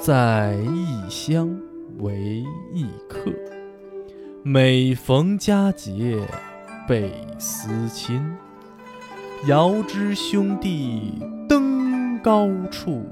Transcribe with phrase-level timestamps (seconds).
[0.00, 1.54] 在异乡
[1.98, 3.30] 为异客，
[4.42, 6.26] 每逢佳节
[6.88, 8.34] 倍思亲。
[9.46, 11.12] 遥知兄弟
[11.46, 13.04] 登高处，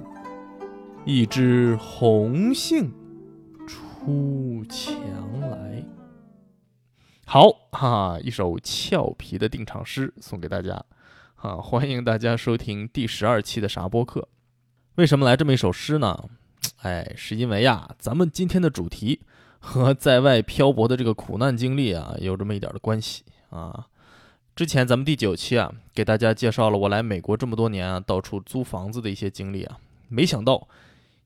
[1.05, 2.91] 一枝红杏
[3.67, 4.95] 出墙
[5.41, 5.85] 来。
[7.27, 10.83] 好哈，一首俏皮的定场诗送给大家，
[11.35, 14.27] 哈，欢迎大家收听第十二期的啥播客。
[14.95, 16.31] 为什么来这么一首诗呢？
[16.83, 19.21] 哎，是因为呀，咱们今天的主题
[19.59, 23.87] 和在外漂泊的这个苦难经历啊，有这么一点的关系啊。
[24.55, 30.69] 之前咱们第九期啊，给大家介绍了我来美国这么多年啊，到处租房子的一些经历啊，没想到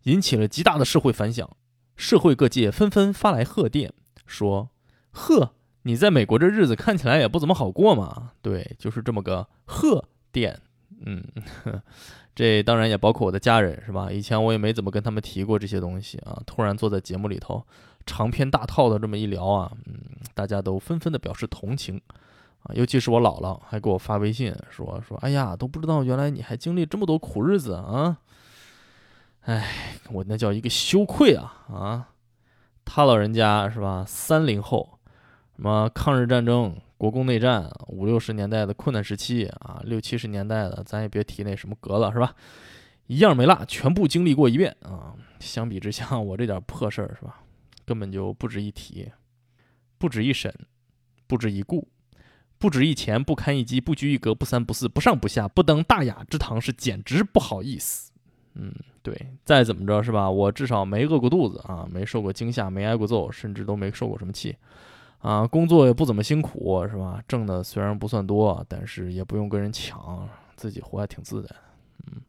[0.04, 1.48] 引起了极大的社会反响，
[1.96, 3.92] 社会各界纷纷发来贺电，
[4.26, 4.70] 说
[5.12, 10.60] ：“呵，你在美国这日子看起来也不怎么好过嘛。”对，就是这么个贺电，
[11.04, 11.24] 嗯。
[12.34, 14.10] 这当然也包括我的家人，是吧？
[14.10, 16.40] 以前我也没怎么跟他们提过这些东西啊。
[16.46, 17.62] 突然坐在节目里头，
[18.06, 19.94] 长篇大套的这么一聊啊，嗯，
[20.32, 22.00] 大家都纷纷的表示同情
[22.62, 22.72] 啊。
[22.74, 28.16] 尤其是我姥姥还给我发微信说说，哎呀，都不知道原来你还经历这么多苦日子啊！
[29.42, 32.08] 哎，我那叫一个羞愧啊啊！
[32.84, 34.04] 他老人家是吧？
[34.06, 34.98] 三零后，
[35.56, 36.74] 什么抗日战争？
[37.02, 42.32] 国共内战五六十年代的困难时期啊，六七十年代的咱也别提那什么革了，是吧？
[43.08, 45.12] 一样没落，全部经历过一遍啊。
[45.40, 47.42] 相比之下，我这点破事儿是吧，
[47.84, 49.10] 根本就不值一提，
[49.98, 50.54] 不值一审，
[51.26, 51.88] 不值一顾，
[52.56, 58.12] 不值一钱，不堪一击，不拘一格，不三不四，不上不下，不登大雅之堂，是简直不好意思。
[58.54, 59.12] 嗯，对，
[59.44, 64.54] 再怎么着是吧，我至少没饿过肚子啊，没受过惊吓，没挨过揍，甚至都没受过什么气。
[65.22, 67.22] 啊，工作也不怎么辛苦，是吧？
[67.28, 71.48] 挣的虽然不算多，但是也不用跟人抢，自己活还挺自在。
[72.06, 72.20] 嗯，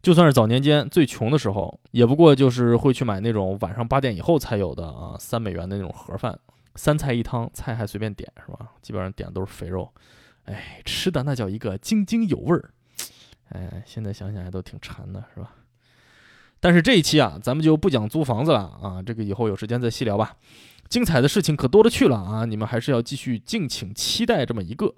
[0.00, 6.38] 就算是早年间最穷的时候，也不过就是会去买那种晚上八点以后才有的啊，三美元的那种盒饭，
[6.76, 8.68] 三菜一汤，菜还随便点，是吧？
[8.80, 9.92] 基本上点的都是肥肉，
[10.44, 12.70] 哎，吃的那叫一个津津有味儿。
[13.48, 15.56] 哎，现在想想还都挺馋的，是吧？
[16.60, 20.36] 但是这一期啊，咱们就不讲租房子了啊，这个以后有时间再细聊吧。
[20.88, 22.44] 精彩的事情可多了去了啊！
[22.44, 24.94] 你们还是要继续敬请期待这么一个。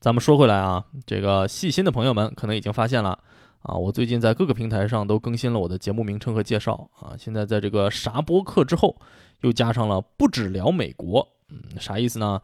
[0.00, 3.18] 咱们说回来啊，这个细心的朋友们可能已经发现了
[3.62, 7.16] 啊，我最近在各个平台上都更新了我的节目名称和介绍啊。
[7.18, 8.96] 现在在这个啥播客之后，
[9.40, 12.40] 又加上了不只聊美国，嗯，啥意思呢？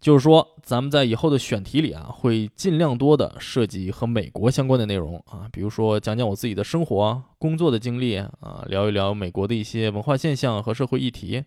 [0.00, 11.44] 就是说咱们在以后的选题里啊，会尽量多的涉及和美国相关的内容啊，比如说讲讲我自己的生活、工作的经历啊，聊一聊美国的一些文化现象和社会议题。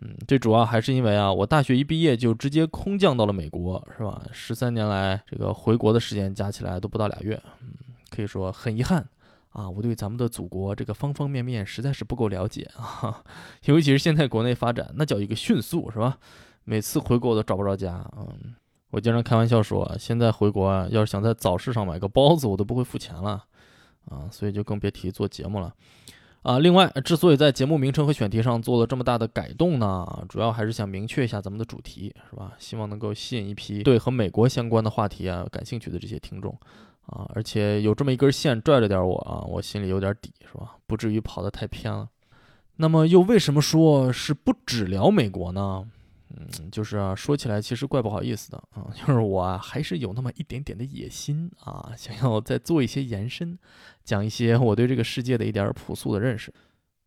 [0.00, 4.22] 嗯，最主要还是因为啊，我大学一毕业就直接空降到了美国，是吧？
[4.32, 7.68] 十三年来，这个回国的时间加起来都不到俩月，嗯，
[8.10, 9.04] 可以说很遗憾
[9.50, 13.24] 啊，我对咱们的祖国这个方方面面实在是不够了解啊，
[13.66, 16.16] 尤其是现在国内发展那叫一个迅速，是吧？
[16.62, 18.54] 每次回国都找不着家，嗯，
[18.90, 23.44] 我经常开玩笑说，现在回国啊，要是想在早市上买个包子，我都不会付钱了，
[24.04, 25.74] 啊，所以就更别提做节目了。
[26.42, 32.52] 啊，另外，之所以在节目名称和选题上做了这么大的改动呢，主要还是想明确一下咱们的主题，是吧？
[32.58, 36.56] 希望能够吸引一批对和美国相关的话题啊感兴趣的这些听众，
[37.06, 40.76] 啊，而且有这么一根线拽着点我啊，我心里有点底，是吧？
[40.86, 42.08] 不至于跑得太偏了。
[42.76, 45.84] 那么，又为什么说是不只聊美国呢？
[46.30, 53.58] 嗯，就是啊，说起来其实怪不好意思的啊，就是我还是有那么一点点的野心啊，想要再做一些延伸，
[54.04, 56.52] 讲一些我对这个世界的一点朴素的认识。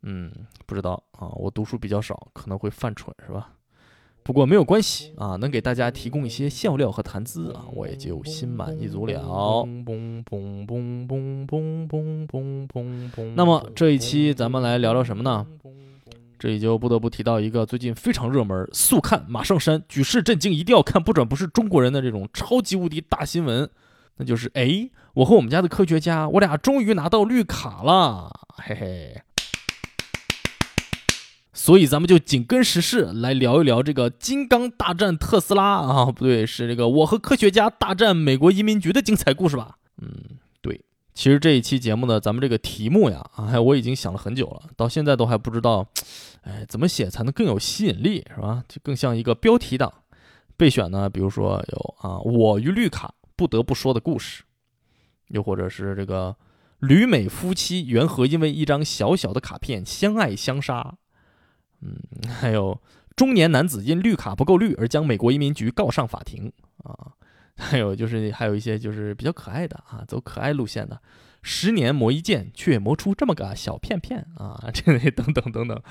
[0.03, 0.31] 嗯，
[0.65, 3.53] 不知道啊，我读书比较少，可能会犯蠢是吧？
[4.23, 9.65] 不过没有关系啊，能给大家提供一些笑料和谈资啊，我也就心满意足了。
[13.35, 15.45] 那么这一期咱们来聊聊什么呢？
[16.41, 23.69] 这里就不得不提到一个最近非常热门、速看马上删、举世震惊、一定要看不转不是中国人的这种超级无敌大新闻，
[24.17, 29.21] 那就是哎，我和我们家的科学家，我俩终于拿到绿卡了，嘿嘿。
[31.53, 39.75] 所以咱们就紧跟时事来聊一聊这个金刚大战特斯拉啊，不对，是这个我和科学家大战美国移民局的精彩故事吧？
[40.01, 40.39] 嗯，
[41.13, 45.85] 其实这一期节目呢，咱们这个题目呀，哎，我已经想了很久了，到现在都还不知道，
[46.43, 48.63] 哎，怎么写才能更有吸引力，是吧？
[48.67, 49.93] 就更像一个标题党。
[50.55, 54.43] 备选呢，比如说有啊，我与绿卡不得不说的故事，
[55.29, 56.35] 又或者是这个
[56.79, 60.95] 旅美夫妻缘何因为一张小小的卡片相爱相杀。
[61.81, 61.97] 嗯，
[62.29, 62.79] 还有
[63.15, 66.53] 中年男子因绿卡不够绿而将美国移民局告上法庭
[66.83, 67.11] 啊，
[67.57, 71.00] 还有就是还有一些就是比较可爱的啊，走可爱路线的，
[71.42, 75.81] 十年磨一剑却磨出这么个小片片啊， 这等等等等，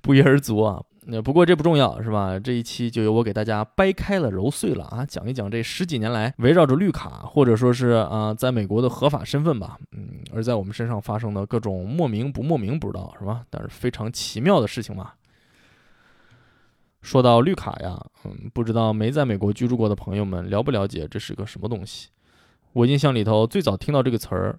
[0.00, 0.82] 不一而足啊。
[1.06, 2.38] 那不过这不重要是吧？
[2.38, 13.42] 这一期就由我给大家掰开了揉碎了啊，讲一讲这十几年来围绕着绿卡或者说是啊，在美国的合法身份吧，嗯，而在我们身上发生的各种莫名不莫名不知道是吧？
[13.48, 15.12] 但是非常奇妙的事情嘛。
[17.02, 22.08] 说到绿卡呀，嗯，不知道没在美国居住过的朋友们了不了解这是个什么东西？
[22.72, 24.58] 我印象里头最早听到这个词儿，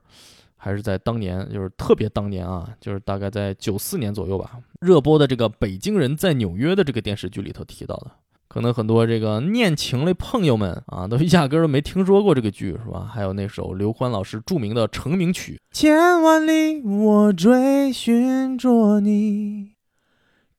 [0.58, 8.12] 还是在当年，就是特别当年啊，就是大概在九四年左右吧，热播的这个《北京人在纽约》的这个电视剧里头提到的。
[8.48, 13.10] 可能很多这个念情的朋友们啊，都压根儿都没听说过这个剧，是吧？
[13.10, 19.12] 还有那首刘欢老师著名的成名曲《千万里我追寻着你》，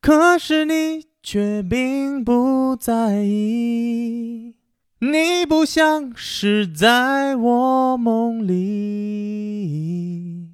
[0.03, 1.07] 可是你。
[1.25, 4.55] 却并不在意，
[4.99, 10.49] 你不像是在我梦里，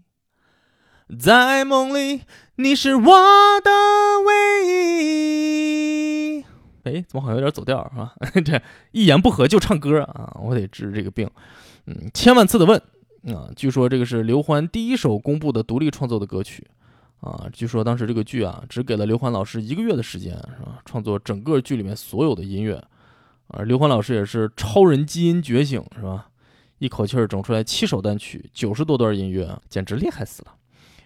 [1.20, 2.22] 在梦里
[2.58, 3.04] 你是我
[3.64, 3.72] 的
[4.28, 6.46] 唯一。
[6.84, 8.14] 哎，怎么好像有点走调啊？
[8.46, 8.62] 这
[8.92, 10.38] 一言不合就唱歌啊！
[10.44, 11.28] 我得治这个病。
[11.88, 12.80] 嗯，千万次的问
[13.36, 16.68] 啊，据说这个是刘欢第一首公布的独立创作的歌曲。
[17.22, 20.80] 啊，据说当时这个剧啊，只给了刘欢老师一个月的时间，是吧？
[20.86, 22.82] 创作整个剧里面所有的音乐，
[23.48, 26.28] 而刘欢老师也是超人基因觉醒，是吧？
[26.78, 30.56] 一口气儿整出来七首单曲，九十多段音乐，简直厉害死了。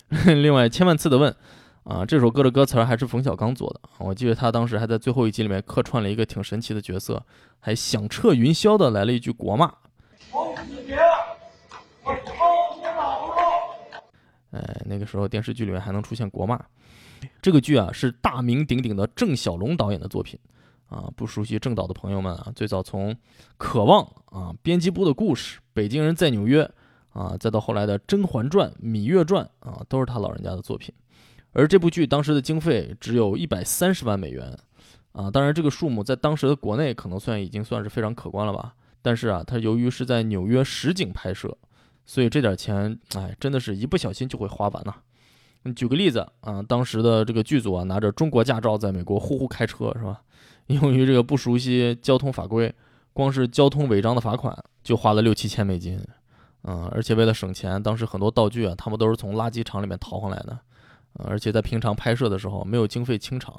[0.36, 1.36] 另外，千万次的问，
[1.83, 7.25] 啊，这首歌的歌词还是冯小刚做的，我记得他当时还在最后一集里面客串了一个挺神奇的角色，
[7.59, 9.74] 还响彻云霄的来了一句国骂。
[14.53, 16.63] 哎，那个时候电视剧里面还能出现国骂。
[17.41, 20.39] 这个剧啊是大名鼎鼎的郑晓龙导演的作品
[20.88, 21.11] 啊。
[21.15, 23.11] 不熟悉郑导的朋友们啊，最早从
[23.57, 24.05] 《渴望》
[24.38, 26.69] 啊、编辑部的故事、北京人在纽约
[27.13, 30.94] 啊，再到后来的《甄嬛传》《芈月传》啊，都是他老人家的作品。
[31.53, 34.56] 而这部剧当时的经费只有一百三十万美元
[35.13, 38.75] 啊，当然这个数目在当时的国内可能算已经算是非常可观了吧。
[39.01, 41.57] 但是啊，它由于是在纽约实景拍摄。
[42.05, 44.94] 所以这点钱，哎，真的是一不小心就会花完呐。
[45.63, 50.21] 你举个例子啊，当时的这个剧组啊，拿着中国驾照在美国呼呼开车，是吧？
[50.67, 52.73] 由于这个不熟悉交通法规，
[53.13, 56.01] 光是交通违章的罚款就花了六七千美金。
[56.63, 60.57] 嗯，而且为了省钱，当时很多道具啊，他们都是从垃圾场里面淘回来的。
[61.13, 63.53] 而且在平常拍摄的时候没有经费清场，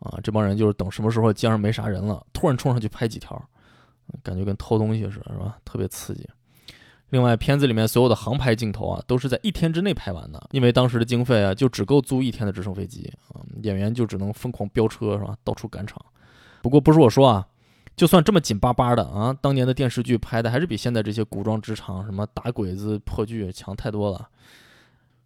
[0.00, 3.40] 啊，这帮人就是等什么时候街上没啥人了，突然冲上去拍几条，
[4.22, 5.58] 感觉跟偷东西似的，是吧？
[5.64, 6.28] 特别刺激。
[7.10, 15.36] 另外，片子里面所有的航拍镜头啊，都是在一天之内拍完的，因为当时的经费啊，就只够租一天的直升飞机啊，演员就只能疯狂飙车，是吧？
[15.44, 16.00] 到处赶场。
[16.62, 17.46] 不过不是我说啊，
[17.96, 24.28] 就算这么紧巴巴的啊，当年的电视剧拍的还是比现在这些古装职场、什么打鬼子破剧强太多了。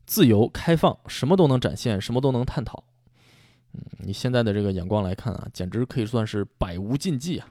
[0.06, 2.82] 自由开放，什么都能展现，什么都能探讨。
[3.74, 7.48] 嗯，你现在的这个眼光来看啊，简直可以算是百无禁忌啊。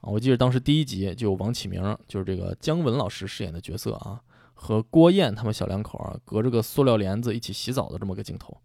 [0.00, 4.20] 啊，我记得当时第一集就有王启明，就是这个姜文老师饰演的角色啊，
[4.54, 8.56] 和郭燕他们小两口啊，隔着个塑料帘子一起洗澡的这么个镜头。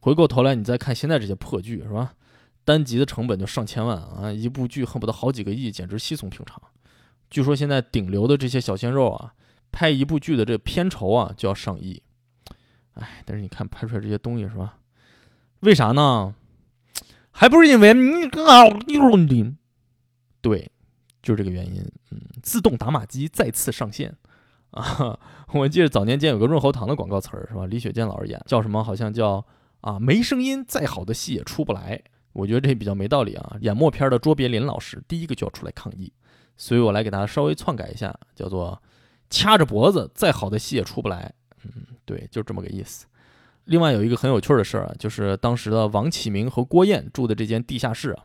[0.00, 2.14] 回过头来，你再看现在这些破剧，是吧？
[2.64, 6.60] 单集的成本就上千万啊，一部剧恨不得好几个亿，简直稀松平常。
[7.28, 9.34] 据说现在顶流的这些小鲜肉啊，
[9.70, 12.02] 拍一部剧的这片酬啊就要上亿。
[12.94, 14.78] 哎，但是你看拍出来这些东西是吧？
[15.60, 16.34] 为啥呢？
[17.30, 19.54] 还不是因为你啊，你。
[20.42, 20.70] 对，
[21.22, 21.80] 就是这个原因。
[22.10, 24.14] 嗯，自动打码机再次上线
[24.72, 25.18] 啊！
[25.54, 27.64] 我记得早年间有个润喉糖的广告词儿，是吧？
[27.66, 28.82] 李雪健老师演，叫什么？
[28.82, 29.46] 好像叫
[29.80, 32.02] 啊，没声音，再好的戏也出不来。
[32.32, 33.56] 我觉得这比较没道理啊。
[33.60, 36.12] 演默片的卓别林老师第一个就要出来抗议，
[36.56, 38.82] 所以我来给大家稍微篡改一下，叫做
[39.30, 41.32] 掐着脖子，再好的戏也出不来。
[41.64, 43.06] 嗯，对，就这么个意思。
[43.66, 48.24] 另外有一个很有趣的事儿啊，就是当时的王启明和郭燕住的这间地下室啊。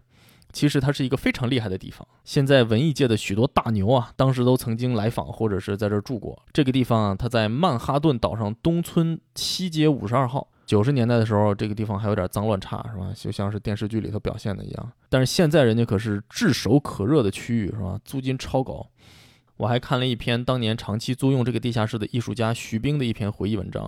[0.51, 2.07] 其实它是一个非常厉害的地方。
[2.23, 6.41] 现在文艺界的许多大牛啊，当时都曾经来访或者是在这儿住过。
[6.51, 10.47] 这个地方啊，它在曼哈顿岛上东村七街五十二号。
[10.65, 13.13] 九十年代的时候，这个地方还有点脏乱差，是吧？
[13.15, 14.91] 就像是电视剧里头表现的一样。
[15.07, 17.97] 但是现在人家可是炙手可热的区域，是吧？
[18.03, 18.85] 租金超高。
[19.55, 23.85] 我还看了一篇当年长期租用这个地下室的艺术家徐冰的一篇回忆文章，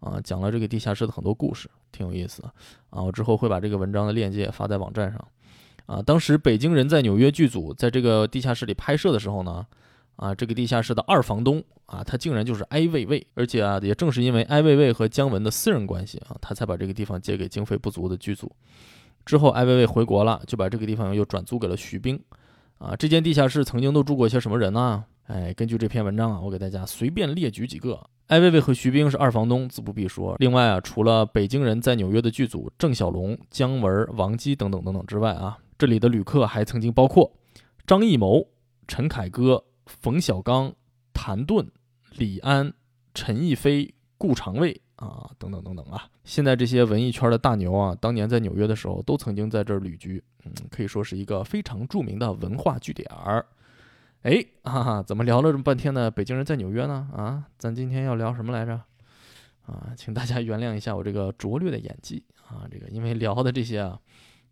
[0.00, 2.52] 啊，讲了这个地下室的很多故事，挺有意思的。
[2.90, 5.28] 啊，我之后会把这个文章的链接发在网站上。
[5.86, 9.64] 啊，当时北京人在纽约剧组在这个地下室里拍摄的时候呢，
[10.16, 18.50] 啊，这个地下室的二房东啊，他竟然就是埃卫卫，而且啊，也正是因为埃卫卫和姜文的私人关系啊，他才把这个地方借给经费不足的剧组。
[19.24, 22.20] 之后，埃卫卫回国了，就把这个地方又转租给了徐冰。
[22.78, 25.04] 啊，这间地下室曾经都住过一些什么人呢？
[25.28, 28.00] 哎，根据这篇文章啊，我给大家随便列举几个。
[28.26, 30.36] 艾薇薇和徐冰是二房东，自不必说。
[30.38, 37.32] 另外啊，除了北京人在纽约的剧组郑晓龙、姜文、王姬等等等等之外啊，这里的旅客还曾经包括
[37.86, 38.48] 张艺谋、
[38.88, 40.74] 陈凯歌、冯小刚、
[41.12, 41.70] 谭盾、
[42.16, 42.72] 李安、
[43.14, 46.08] 陈逸飞、顾长卫啊，等等等等啊。
[46.24, 53.44] 现在这些文艺圈的大牛啊，当年在纽约的时候，都曾经在这儿旅居，嗯，可以说是一个非常著名的文化据点儿。
[54.22, 56.10] 哎，哈哈，怎么聊了这么半天呢？
[56.10, 57.08] 北京人在纽约呢？
[57.14, 58.80] 啊，咱今天要聊什么来着？
[59.66, 64.00] 啊，请大家原谅一下我这个拙劣的演技啊，这个因为聊的这些啊，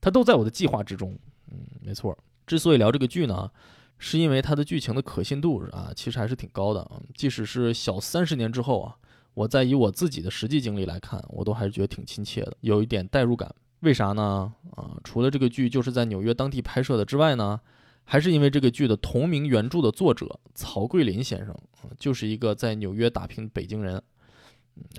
[0.05, 1.19] 它都在我的计划之中。
[1.51, 2.15] 嗯，没错。
[2.47, 3.51] 之所以聊这个剧呢，
[3.97, 6.87] 是因为它的剧情的可信度啊，其实还是挺高的。
[7.15, 8.95] 即使是小三十年之后啊，
[9.33, 13.51] 我在以我自己的实际经历来看，我都还是觉得挺亲切的，有一点代入感。
[13.81, 14.53] 为啥呢？
[14.77, 17.59] 啊，除了这个剧就是在纽约当地拍摄的之外呢？
[18.07, 21.57] 还是因为这个剧的同名原著的作者曹桂林先生
[21.99, 24.03] 就是一个在纽约打拼的北京人，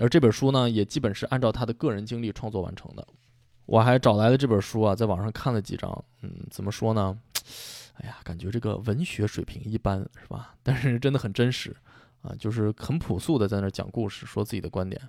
[0.00, 3.06] 而这本书呢，也基本是按照他的个人经历创作完成的。
[3.66, 7.18] 我还找来了这本书啊，在网上看了几章，嗯，怎么说呢？
[7.94, 10.54] 哎呀，感觉这个文学水平一般，是吧？
[10.62, 11.74] 但是真的很真实
[12.22, 15.00] 啊，就是很朴素的在那讲故事，说自己的观点。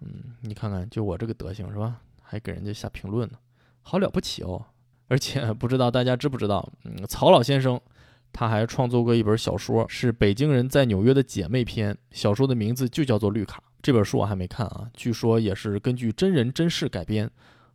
[0.00, 2.00] 嗯，你看看，就我这个德行，是吧？
[2.22, 3.38] 还给人家下评论呢，
[3.82, 4.66] 好了不起哦。
[5.08, 7.80] 而且不知道大家知不知道，嗯，曹老先生
[8.32, 13.58] 他还创作过一本小说，是《北京人在纽约的姐妹篇》，小说的名字就叫做《绿卡》。
[13.82, 17.30] 这本书我还没看啊，据说也是根据真人真事改编，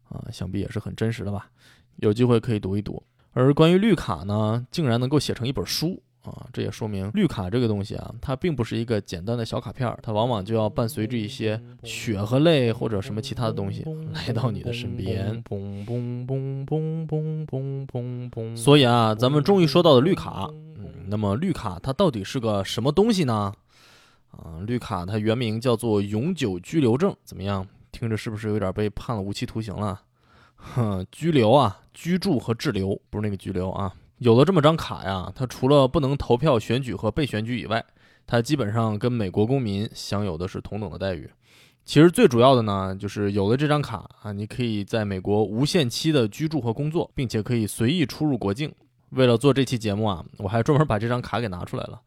[0.10, 1.50] 啊，想必也是很真实的吧？
[1.98, 3.02] 有机会可以读一读。
[3.32, 6.02] 而关于绿卡呢，竟然能够写成一本书。
[6.22, 15.42] 啊，这也说明绿卡这个东西啊，它并不是一个简单的小卡片儿，它往往就要伴随着一些血和泪或者什么其他的东西来到你的身边。
[18.54, 20.50] 所以啊，咱们终于说到了绿卡。
[20.76, 23.54] 嗯，那么绿卡它到底是个什么东西呢？
[24.32, 27.66] 啊，绿卡它原名叫做永久居留证，怎么样？
[27.92, 30.02] 听着是不是有点被判了无期徒刑了？
[30.56, 33.94] 哼，居留啊，居住和滞留，不是那个拘留啊。
[34.18, 37.84] 有了这么张卡呀，它除了不能投票、选举和被选举以外，
[38.28, 41.30] 它基本上跟美国公民享有的是同等的待遇。
[41.86, 48.72] 其实最主要的呢，就是有了这张卡啊，你可以在美国无限期的居住和工作，并且可以随意出入国境。
[49.12, 52.00] 为了做这期节目啊，我还专门把这张卡给拿出来了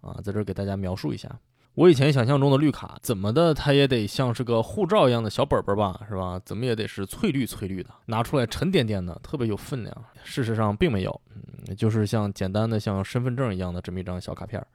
[0.00, 1.30] 啊，在这儿给大家描述一下。
[1.74, 6.38] 我以前想象中的绿卡，怎么的，它也得像是个护照一样的小本本吧，是吧？
[6.44, 10.04] 怎么也得是翠绿翠绿的，拿出来沉甸甸的，特别有分量。
[10.24, 14.66] 事实上并没有，嗯，就是像简单的像身份证一样的这么一张小卡片儿，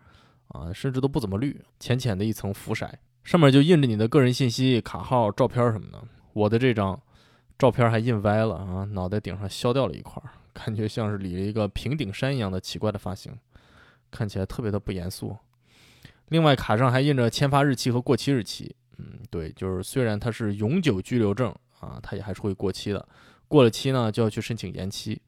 [0.47, 2.89] 啊，甚至都不怎么绿，浅浅的一层浮色，
[3.23, 6.01] 上面就印着你的个人信息、卡号、照片什么的。
[6.33, 6.99] 我的这张
[7.59, 10.23] 照片还印歪了啊，脑袋顶上削掉了一块，
[10.53, 13.37] 感觉像是理了一个平顶山一样的奇怪的发型，
[14.09, 15.35] 看起来特别的不严肃。
[16.29, 18.75] 另外，卡上还印着签发日期和过期日期。
[18.98, 23.08] 嗯，对，就是虽然它是永久居留证啊，它也还是会过期的。
[23.48, 25.22] 过了期呢，就要去申请延期。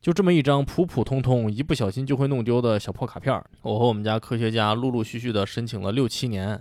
[0.00, 6.60] 就这么一张普普通通、一不小心就会弄丢的小破卡片，我和我们家科学家陆陆续续的申请了六七年，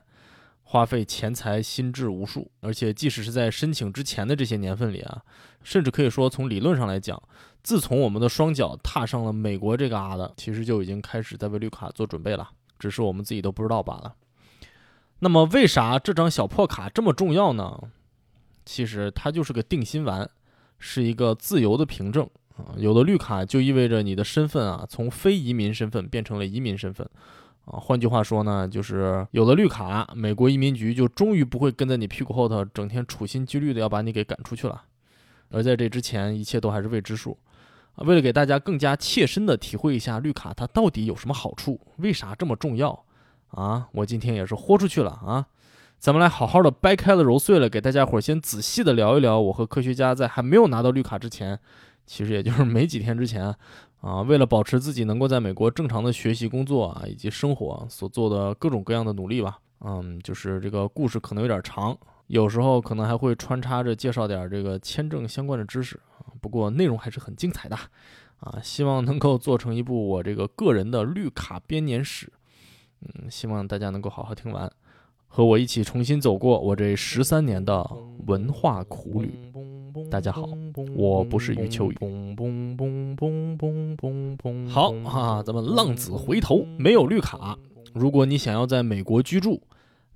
[0.63, 2.51] 花费钱财心智无数。
[2.60, 5.24] 而且，即使是在申请之前的这些年份里啊，
[5.63, 7.19] 甚至可以说从理论上来讲，
[7.63, 12.50] 自从我们的双脚踏上了美国这个旮瘩，其实就已经开始在为绿卡做准备了。
[12.79, 14.15] 只是我们自己都不知道罢了。
[15.19, 17.77] 那么，为啥这张小破卡这么重要呢？
[18.65, 20.29] 其实它就是个定心丸，
[20.77, 22.71] 是一个自由的凭证啊。
[22.77, 27.05] 有了绿卡，就意味着你的身份啊，从非移民身份变成了移民身份
[27.65, 27.77] 啊。
[27.79, 34.83] 换句话说呢，就是有了绿卡，美国移民局就终于不会跟在你屁股后头，整天处心积虑的要把你给赶出去了。
[35.50, 37.38] 而在这之前，一切都还是未知数。
[38.05, 43.05] 为了给大家更加切身的体会一下绿卡它到底有什么好处，为啥这么重要
[43.49, 43.87] 啊？
[43.91, 45.47] 我今天也是豁出去了啊！
[45.97, 51.59] 咱们来好好的掰开了揉碎了，给大家伙先仔细的聊一聊我和科学家在还没有拿到绿卡之前，
[52.05, 53.53] 其实也就是没几天之前
[53.99, 59.59] 啊，为了保持自己能够在美国正常的学习、工作啊以及生活所做的各种各样的努力吧。
[59.81, 65.99] 嗯，就是这个故事可能有点长，有时候可能还会穿插着介绍点这个签证相关的知识，
[66.41, 67.75] 不过内容还是很精彩的
[68.39, 72.31] 啊，希望能够做成一部我这个个人的绿卡编年史，
[73.01, 74.72] 嗯，希望大家能够好好听完，
[75.27, 77.86] 和我一起重新走过我这十三年的
[78.27, 79.34] 文化苦旅。
[80.10, 80.48] 大家好，
[80.96, 81.98] 我不是余秋雨。
[84.69, 87.58] 好啊，咱们浪子回头，没有绿卡，
[87.93, 89.62] 如果你想要在美国居住。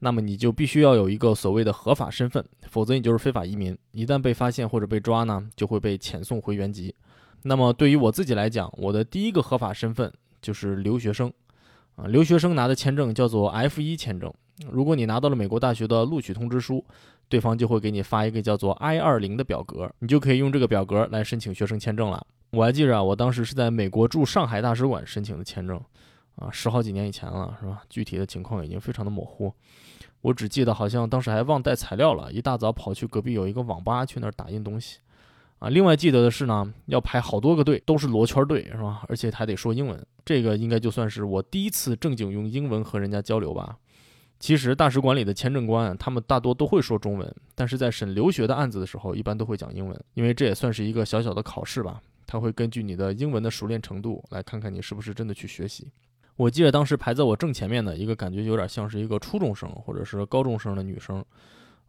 [0.04, 3.76] 那么你就必须要有一个所谓的合法身份，否则你就是非法移民。
[3.94, 6.94] 一旦被发现或者被抓呢，就会被遣送回原籍。
[7.44, 11.32] 那么对于我自己来讲，我的第一个合法身份就是留学生，
[11.96, 14.30] 啊，留学生拿的签证叫做 F1 签证。
[14.70, 16.84] 如果你拿到了美国大学的录取通知书，
[17.30, 22.28] 对方就会给你发一个叫做 I-20 的表格，你就可以用这个表格来申请学生签证了。
[22.52, 25.82] 我还记着啊，我当时是在美国驻上海大使馆申请的签证，
[26.36, 27.82] 啊，十好几年以前了，是吧？
[27.90, 29.54] 具体的情况已经非常的模糊。
[30.24, 35.00] 我只记得好像当时还忘带材料了，一大早跑去隔壁有一个网吧去那儿打印东西，
[35.60, 39.04] 啊，另外记得的是呢，要排好多个队，都是罗圈队，是吧？
[39.10, 43.78] 而且还得说英文，这个应该就算是我第一次正经用英文和人家交流吧。
[44.40, 55.90] 其实大使馆里的签证官，他们大多都会说中文，但是在审留学的案子的时候，一般都会讲英文，因为这也算是一个小小的考试吧，他会根据你的英文的熟练程度来看看你是不是真的去学习。
[56.36, 61.24] 我记得当时排在我正前面的一个，感觉有点像是一个初中生或者是高中生的女生，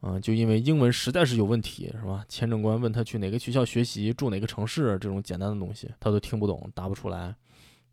[0.02, 2.24] 嗯，就因为英文实在是有问题，是吧？
[2.28, 7.34] 签证官问她去哪个学校学习，住哪个城市，这种简单的东西她都听不懂，答不出来，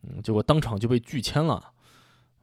[0.03, 1.72] 嗯，结果当场就被拒签了。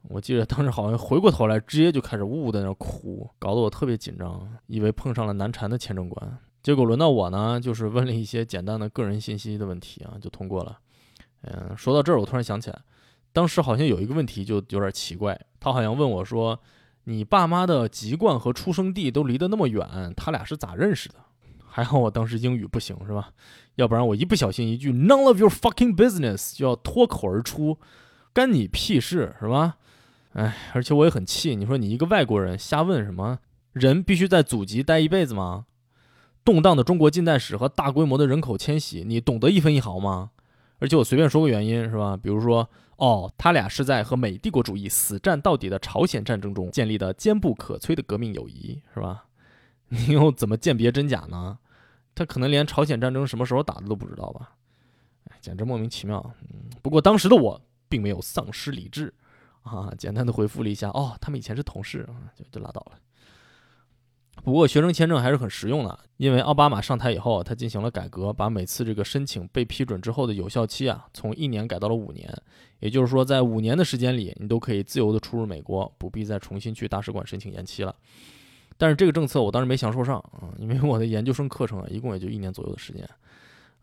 [0.04, 6.38] 我记得当时好像回过头来，直接就开始呜呜在那哭，搞得我特别紧张，以为碰上了难缠的签证官。
[6.62, 10.78] 结果轮到我呢，就是问了一些简单的个人信息的问题啊，就通过了。
[11.42, 12.80] 嗯，说到这儿，我突然想起来。
[13.38, 16.58] 当时好像有一个问题就有点奇怪，他好像问我说
[17.06, 21.14] ：“你爸妈的籍贯和出生地都离得那么远，他俩是咋认识的？”
[21.70, 23.30] 还好我当时英语不行，是吧？
[23.76, 27.78] 要不然我一不小心一句 “None of your fucking business” 就要脱口而出，
[28.32, 29.76] 干你屁事，是吧？
[30.32, 33.38] 哎，而且我也很气，你说你一个外国人瞎问什么？
[33.72, 35.66] 人必须在祖籍待一辈子吗？
[36.44, 40.30] 动荡的中国近代史和大规模的人口迁徙，你懂得一分一毫吗？
[40.78, 42.16] 而且我随便说个原因，是吧？
[42.16, 42.68] 比如说。
[42.98, 49.26] 哦，他俩是在和美帝国主义死战到底的朝鲜战争中建立的坚不可摧的革命友谊，是吧？
[49.86, 51.60] 你又怎么鉴别真假呢？
[52.12, 54.50] 他可能连朝鲜战争什么时候打的都不知道吧？
[55.30, 56.18] 哎，简直莫名其妙。
[56.40, 59.14] 嗯，不过当时的我并没有丧失理智，
[59.62, 62.98] 啊，简单的回复了一下，哦，他们以前是同事，就就拉倒了。
[64.42, 72.32] 不过学生签证还是很实用的，因为奥巴马上台以后，他进行了改革，把每次这个申请被批准之后的有效期啊，从一年改到了五年。
[72.80, 77.94] 也就是说，在五年的时间里，你都可以自由的出入美国，不必再重新去大使馆申请延期了。
[78.76, 83.08] 但是这个政策我当时没享受上啊，因为我的研究生课程啊，一共也就一年左右的时间。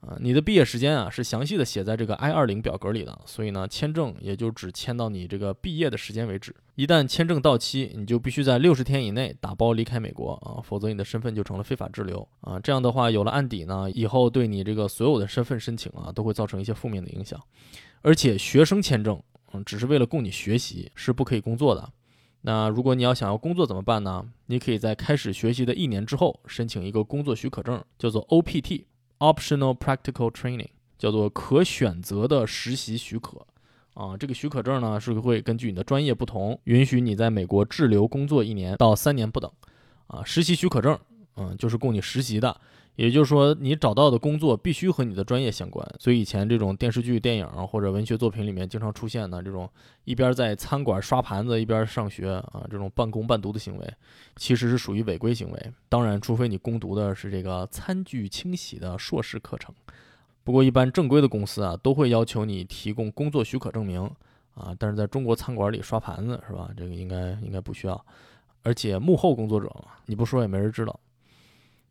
[0.02, 6.56] 啊，你的毕业时间啊是详细的写在这个 I 二零表格里的，所以呢，签证也就只签到你这个毕业的时间为止。
[6.76, 12.60] 一旦签证到期，你就必须在六十天以内打包离开美国啊，否则你的身份就成了非法滞留啊。
[12.60, 17.42] 这样的话，有了案底呢，以后对你这个所有的身份申请啊，都会造成一些负面的影响。
[18.02, 19.20] 而且学生签证，
[19.54, 21.90] 嗯，只是为了供你学习，是不可以工作的。
[22.42, 24.24] 那如果你要想要工作怎么办呢？
[24.46, 28.84] 你可以在开始学习的一年之后申请一个工作许可证，叫做 OPT。
[29.20, 33.46] Optional practical training 叫做可选择的实习许可
[33.94, 39.50] 啊，这个许可证呢是会根据你的专业不同，允许你在美国滞留工作一年到三年不等
[40.08, 40.22] 啊。
[40.26, 41.00] 实习许可证，
[41.36, 42.60] 嗯，就是供你实习的。
[42.96, 45.86] 也就是说，你找到的工作必须和你的专业相关。
[46.00, 49.70] 所以以前这种电视剧、电影或者文学作品里面经常出现的这种
[50.06, 53.94] 一边在餐馆刷盘子一边上学啊，这种半工半读的行为，
[54.38, 55.72] 其实是属于违规行为。
[55.90, 59.76] 当然，除非你攻读的是这个餐具清洗的硕士课程。
[60.46, 64.10] 不过，一般正规的公司啊，都会要求你提供工作许可证明
[64.54, 64.74] 啊。
[64.80, 66.70] 但是在中国餐馆里刷盘子是吧？
[66.78, 68.06] 这个应该应该不需要。
[68.64, 70.98] 而且幕后工作者嘛，你不说也没人知道。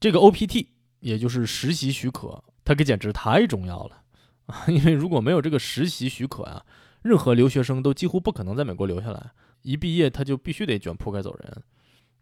[0.04, 0.66] 这个 OPT。
[1.00, 4.02] 也就是实习许可，它可简直太重要了
[4.46, 4.64] 啊！
[4.72, 6.64] 因为如果没有这个实习许可呀，
[7.02, 9.32] 任何留学生都几乎不可能在美国留下来。
[9.60, 11.62] 一毕业他就必须得卷铺盖走人。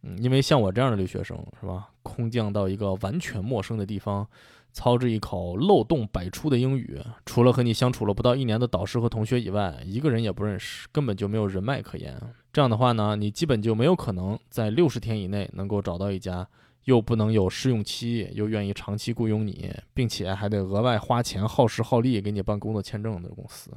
[0.03, 4.27] 嗯，因为像我这样的留学生是吧，空降到一个完全陌生的地方，
[4.73, 12.21] 操着一口漏洞百出的英语，除了和你相处了不到一年的导师和同学以外，一个人也不认识，根本就没有人脉可言。
[12.53, 16.49] 这样的话呢，你基本就没有可能在六十天以内能够找到一家。
[16.85, 23.71] 又不能有试用期，又愿意长期雇佣你，并且还得额外花钱耗时耗力给你办工作签证的公司，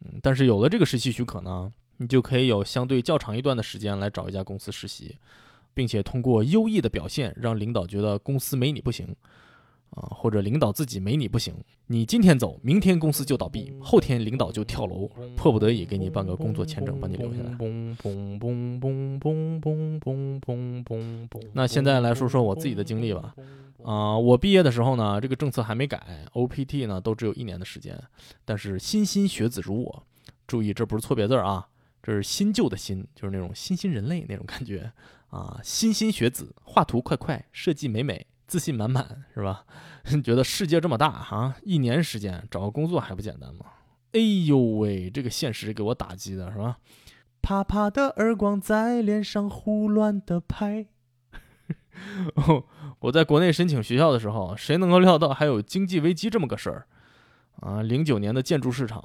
[0.00, 5.16] 嗯，但是有了这个实习许可呢，你就可以有相对较长一段的时间来找一家公司实习，
[5.74, 9.14] 并且通过优异的表现让领导觉得公司没你不行，
[9.90, 11.54] 啊，或者领导自己没你不行，
[11.86, 17.56] 你今天走，明天公司就倒闭，后天领导就跳楼，迫不得已给你办个工作签证把你留下来。
[21.52, 23.34] 那现在来说说我自己的经历吧，
[23.82, 27.98] 啊，我毕业的时候呢，这个政策还没改，OPT 呢都只有一年的时间，
[28.44, 30.02] 但是新新学子如我，
[30.46, 31.66] 注意这不是错别字啊，
[32.02, 34.92] 这是新旧的新，就是那种新新人类那种感觉
[35.30, 39.64] 啊，新新学子，画图快快，设计美美，自信满满，是吧？
[40.24, 43.66] 觉得世界这么大哈，一年时间找个工作还不简单吗？
[44.12, 46.78] 哎呦喂，这个现实给我打击的是吧？
[47.42, 50.86] 啪啪的耳光在脸上胡乱的拍。
[52.34, 52.64] 哦
[53.00, 56.86] 我在国内申请学校的时候，谁能够料到还有经济危机这么个事儿
[57.60, 57.82] 啊？
[57.82, 59.02] 零九年的建筑市场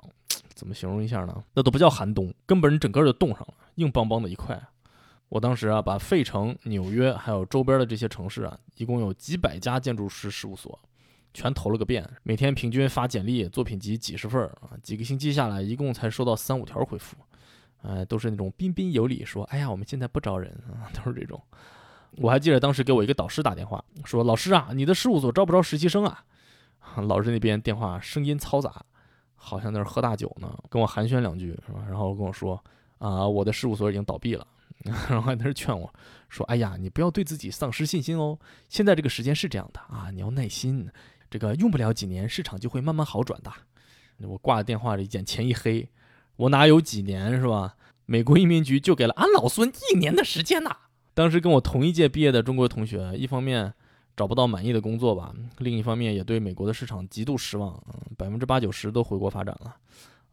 [0.53, 1.43] 怎么形容一下呢？
[1.53, 4.61] 那都不叫寒冬，根本整个就冻上了，硬邦邦的一块。
[5.33, 10.79] 我当时啊，把费城、纽约还有周边的这些城市啊，一共有几百家建筑师事务所，
[11.33, 17.17] 全投了个遍，每天平均发简历，作品集几十份啊，几个星期下来，一共才收到三五条回复。
[17.81, 20.85] 哎，都是那种彬彬有礼，说：“哎呀，我们现在不招人啊。
[20.93, 21.41] ”都是这种。
[22.17, 26.23] 我还记得当时给我一个导师打电话，说：“老师啊，你的事务所招不招实习生啊？”
[27.09, 28.85] 老师那边电话声音嘈杂，
[29.33, 31.83] 好像在那喝大酒呢，跟我寒暄两句，是吧？
[31.89, 32.63] 然后跟我说
[32.99, 34.45] ：“啊，我的事务所已经倒闭了。”
[35.09, 35.93] 然后还在那劝我
[36.29, 38.37] 说：“哎呀，你不要对自己丧失信心哦。
[38.67, 40.89] 现在这个时间是这样的啊，你要耐心，
[41.29, 43.51] 这个用不了几年，市场就会慢慢好转的。”
[44.27, 45.89] 我挂了电话，眼前一黑。
[46.35, 47.75] 我哪有几年是吧？
[48.05, 50.75] 美国移民局就给了俺老孙一年的时间呐！
[51.13, 53.73] 当时跟我同一届毕业的中国同学，一方面
[54.15, 57.81] 找不到满意的工作吧，另一方面也对美国的市场极度失望，
[58.17, 59.75] 百分之八九十都回国发展了，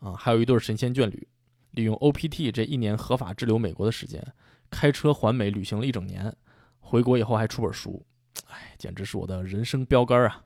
[0.01, 1.29] 啊，还有一对神仙眷侣，
[1.73, 4.25] 利用 OPT 这一年合法滞留美国的时间，
[4.71, 6.35] 开车环美旅行了一整年，
[6.79, 8.05] 回国以后还出本书，
[8.49, 10.45] 哎，简直是我的人生标杆啊！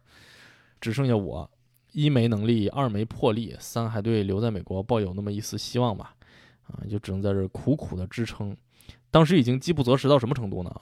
[0.80, 1.50] 只剩下我。
[1.92, 6.16] 一没能力，二没魄力，三还对留在美国抱有那么一丝希望吧，
[6.66, 8.56] 啊，就只能在这苦苦的支撑。
[9.12, 10.74] 当时已经饥不择食到什么程度呢？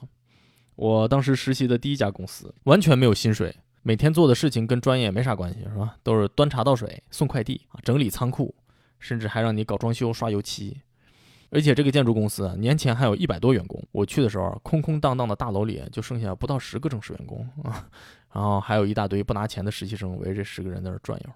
[0.74, 5.98] 我当时实习的第一家公司完全没有薪水，每天做的事情跟专业没啥关系，是吧？
[6.02, 8.55] 都是端茶倒水、送快递、整理仓库，
[9.02, 10.80] 甚至还让你搞装修、刷油漆。
[11.50, 17.86] 而且这个建筑公司年前还有一百多员工，我去的时候，空空荡荡的大楼里就剩下不到十个正式员工啊，
[18.32, 21.30] 然后还有一大堆不拿钱的实习生围着十个人在那转悠。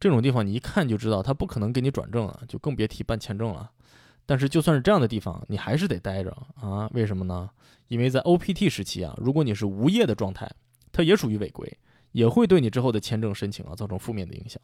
[0.00, 3.70] 这种地方你一看就知道他不可能给你转正了，就更别提办签证了。
[4.24, 6.88] 但是就算是这样的地方，你还是得待着啊？
[6.94, 7.50] 为什么呢？
[7.88, 10.50] 因为在 OPT 时期啊，如果你是无业的状态，
[10.90, 11.70] 它也属于违规，
[12.12, 14.58] 也会对你之后的签证申请啊造成负面的影响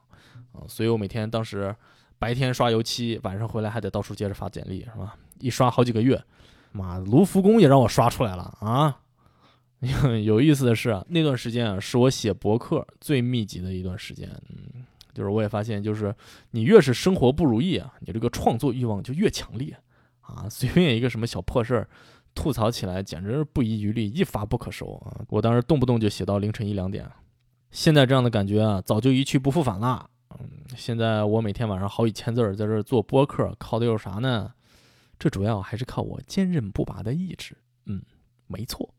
[0.53, 0.65] 啊。
[0.67, 1.77] 所以我每天当时。
[2.21, 5.17] 白天刷油漆，晚上回来还得到处接着发简历，是吧？
[5.41, 6.23] 一刷好几个月，
[6.71, 9.01] 妈的，卢浮宫也让我刷出来了啊！
[10.23, 14.29] 有意思的是，那段时间啊，是我写博客最密集的一段时间。
[14.51, 16.15] 嗯，就是我也发现，就是
[16.51, 19.75] 你越是生活不如意啊，你这个创作欲望就越强烈
[20.21, 20.47] 啊。
[20.51, 21.89] 随便一个什么小破事儿，
[22.35, 25.25] 吐槽起来简直是不遗余力，一发不可收啊！
[25.31, 27.11] 我当时动不动就写到凌晨一两点。
[27.71, 30.11] 现在这样的感觉啊，早就一去不复返了。
[30.39, 34.53] 嗯，现在我每天晚上好几千字儿在这做播客，靠的又是啥呢？
[35.19, 37.57] 这主要还是靠我坚韧不拔的意志。
[37.87, 38.03] 嗯，
[38.47, 38.95] 没错。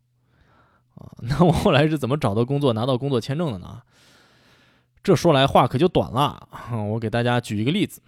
[0.95, 3.81] 啊， 那我后来是怎么找到工作、拿到工作签证的呢？
[5.03, 6.47] 这说来话可就短了。
[6.91, 8.01] 我给大家举一个例子。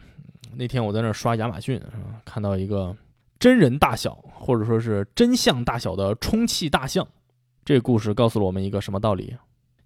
[0.56, 1.82] 那天我在那刷亚马逊，
[2.24, 2.96] 看到一个
[3.40, 7.08] 真人大小或者说是真相大小的充气大象。
[7.66, 9.36] 这故事告诉了我们一个什么道理？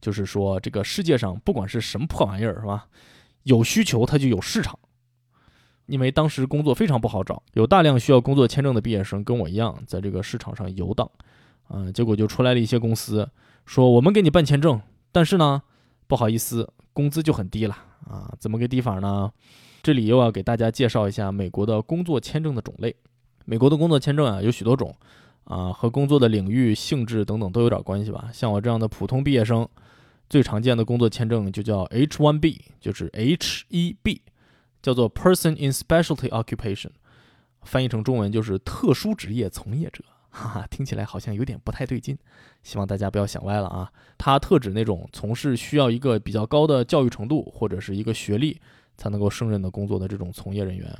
[0.02, 2.88] 就是说，这个世界上不管是什么破玩意儿，是吧？
[3.48, 4.78] 有需求，它就有市场。
[5.86, 11.10] 因为当时工作非常不好找，有大量需要工作签证的毕业生跟我一样，在这个市场上游荡。
[11.70, 13.30] 啊，结果就出来了一些公司，
[13.66, 14.82] 说我们给你办签证，
[15.14, 15.62] 但是呢，
[16.08, 17.78] 不好意思，工资就很低了。
[18.06, 19.32] 啊，怎么个低法呢？
[19.82, 22.94] 这里又要给大家介绍一下美国的工作签证的种类。
[23.46, 24.94] 美国的工作签证啊，有许多种，
[25.46, 28.30] 啊，和工作的领域、性质等等都有点关系吧。
[28.34, 29.66] 像我这样的普通毕业生。
[30.30, 34.20] 最常见的工作签证就叫 H-1B，就是 H-1B，
[34.82, 36.92] 叫做 Person in Specialty Occupation，
[37.62, 42.18] 翻译成中文就是特殊职业从业者，哈哈，听起来好像有点不太对劲，
[42.62, 43.92] 希望大家不要想歪了啊。
[44.18, 48.60] 它特指那种从事需要一个比较高的教育程度或者是一个学历
[48.98, 50.94] 才能够胜任的工作的这种从业人员。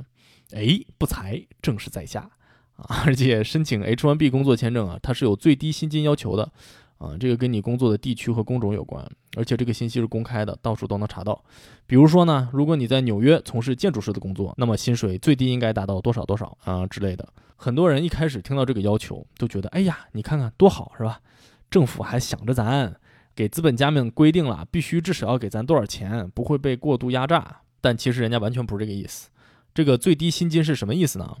[0.52, 2.30] 哎，不才，正是在下
[2.76, 3.02] 啊！
[3.04, 6.50] 而且申请 H-1B 工作签证啊，它是有最低薪金要求的。
[6.98, 11.42] 啊，这个跟你工作的地区和工种有关，而且这个信息是公开的，到处都能查到。
[11.86, 17.26] 比如说呢，如果你在纽约从事建筑师的工作，那么薪水最低应该达到多少多少啊之类的。
[17.56, 21.20] 很多人一开始听到这个要求，都觉得哎呀，你看看多好是吧？
[21.70, 22.94] 政府还想着咱，
[23.34, 27.60] 给资本家们规定了必须至少要给咱多少钱，不会被过度压榨。
[27.80, 29.28] 但其实人家完全不是这个意思。
[29.72, 31.36] 这个最低薪金是什么意思呢？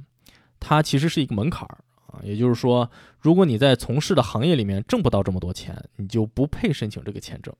[0.60, 1.78] 它其实是一个门槛儿。
[2.08, 2.90] 啊，也就是说，
[3.20, 7.54] 如果你在从事的行业里面挣不到这么多钱，你就不配申请这个签证。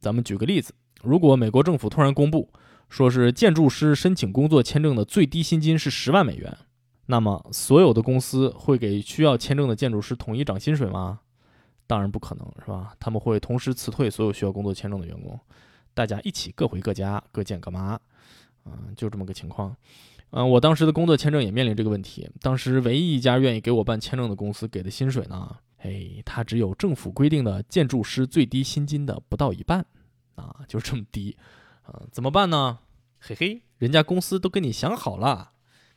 [0.00, 2.50] 咱们举个例子，如果美国政府突然公布，
[2.88, 6.56] 说是建筑师申请工作签证的最低薪金是十万美元，
[7.06, 11.20] 那么所有的公司会给需要签证的建筑师统一涨薪水吗？
[11.86, 12.94] 当然不可能，是吧？
[12.98, 15.38] 他们会同时辞退所有需要工作签证的员工，
[15.92, 17.98] 大家一起各回各家，各见各妈。
[18.64, 19.76] 嗯，就这么个情况。
[20.36, 22.28] 嗯，我当时的工作签证也面临这个问题。
[22.40, 29.86] 当时唯一一家愿意给我办签证的公司给的薪水呢，哎，它只有政府规定的建筑师最低薪金的不到一半，
[30.34, 31.36] 啊，就这么低。
[31.82, 32.80] 啊，怎么办呢？
[33.20, 35.52] 嘿嘿，人家公司都跟你想好了，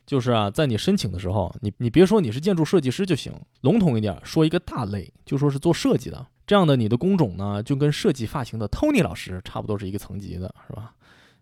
[0.06, 6.24] 就是啊，在你申请的时候，你你别说你是建筑设计师就行，笼统一点说一个大类，就说是做设计的。
[6.46, 10.94] 这样的你的工种呢，就跟设计发型的 Tony 老师差不多是一个层级的，是吧？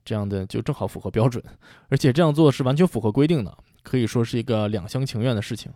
[0.07, 1.43] 这样的就正好符合标准，
[1.89, 5.71] 而且这样做是完全符合规定的，可以说是一个两厢情愿的事情。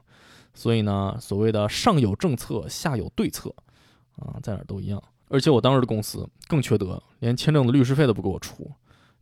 [0.54, 3.52] 所以呢，所谓的上有政策，下有对策，
[4.16, 5.02] 啊，在哪都一样。
[5.28, 8.70] 而且我当时的公司更缺德，连签证的律师费都不给我出，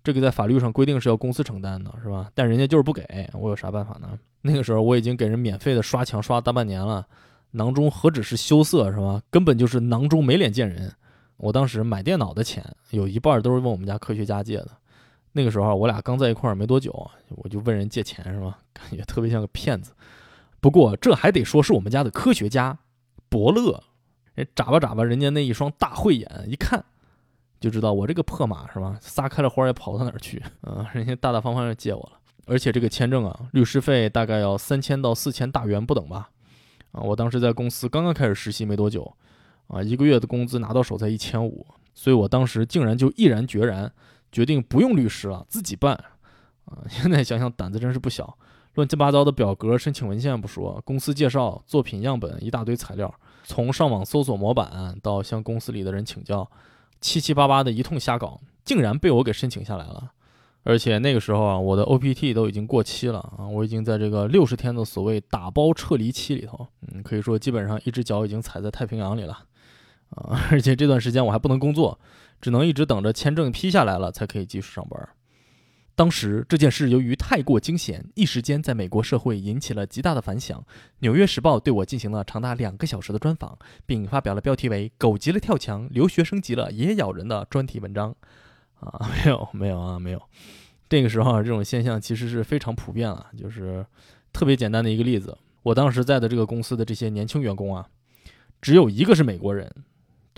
[0.04, 2.30] 这个在法律上规定是要公司承担的，是吧？
[2.34, 4.18] 但人家就是不给我，有啥办法呢？
[4.42, 7.06] 那个时候我已经给人免费的刷墙刷大半年了，
[7.52, 9.22] 囊中何止是羞涩，是吧？
[9.30, 10.92] 根本就是囊中没脸见人。
[11.36, 14.70] 我当时买电脑的钱有一半都是问我们家科学家借的。
[15.32, 16.92] 那个时候我俩刚在一块儿没多久，
[17.28, 18.58] 我就问人借钱是吧？
[18.72, 19.92] 感觉特别像个骗子。
[20.60, 22.76] 不过这还得说是我们家的科学家
[23.28, 23.84] 伯乐，
[24.34, 26.84] 人眨巴眨巴人家那一双大慧眼，一看
[27.60, 28.96] 就知道我这个破马是吧？
[29.00, 30.42] 撒开了花也跑到哪儿去？
[30.62, 32.18] 嗯，人家大大方方就借我了。
[32.46, 36.30] 而且这个签证啊，律师费大概要三千到四千大元不等吧？
[36.92, 39.14] 啊，我当时在公司刚刚开始实习没多久，
[39.66, 43.92] 啊，一个月的工资拿到手才一千五，所以我当时竟然就毅然决然。
[44.30, 45.94] 决定不用律师了，自己办，
[46.66, 46.84] 啊！
[46.88, 48.36] 现在想想胆子真是不小，
[48.74, 53.12] 乱七八糟的表格、申请文件不说，公司介绍、作品样本一大堆材料，
[53.44, 56.48] 从上网搜索模板到向公司里的人请教，
[57.00, 60.12] 七七八八的一通瞎搞，竟然被我给申请下来了。
[60.64, 69.32] 而且那个时候啊，我的 OPT 都已经过期了啊，我已经在这个六十天的所谓打包撤离期里头，嗯，可以说基本上一只脚已经踩在太平洋里了，
[70.10, 70.38] 啊！
[70.50, 71.98] 而且这段时间我还不能工作。
[72.40, 75.08] 只能一直等着签证批下来了才可以继续上班。
[75.94, 80.60] 当时这件事由于太过惊险，一时间在美国社会引起了极大的反响。
[81.00, 88.14] 《纽约时报》对我进行了长达两个小时的专访，并发表了标题为“狗急了跳墙，留学生急了也咬人”的专题文章。
[88.78, 90.22] 啊， 没有，没有啊，没有。
[90.88, 93.26] 这个时候啊，这种现象其实是非常普遍了。
[93.36, 93.84] 就是
[94.32, 97.88] 特别简单的一个例子，我当时在的这个公司的这些年轻员工啊，
[98.62, 99.68] 只有一个是美国人。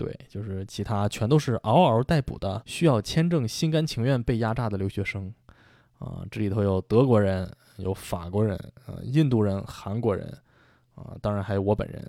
[0.01, 5.31] 对，就是其他全都是嗷嗷待哺的，需要签证、心甘情愿被压榨的留学生，
[5.99, 10.25] 啊，这里头有德国人，有法国人，啊，印度人、韩国人，
[10.95, 12.03] 啊，当然还有我本人。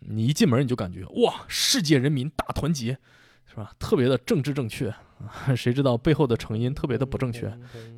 [0.00, 2.98] 你一进门你就感觉哇，世界人民大团结，
[3.46, 3.72] 是吧？
[3.78, 4.94] 特别的政治正确。
[5.56, 7.50] 谁知道背后的成因特别的不正确，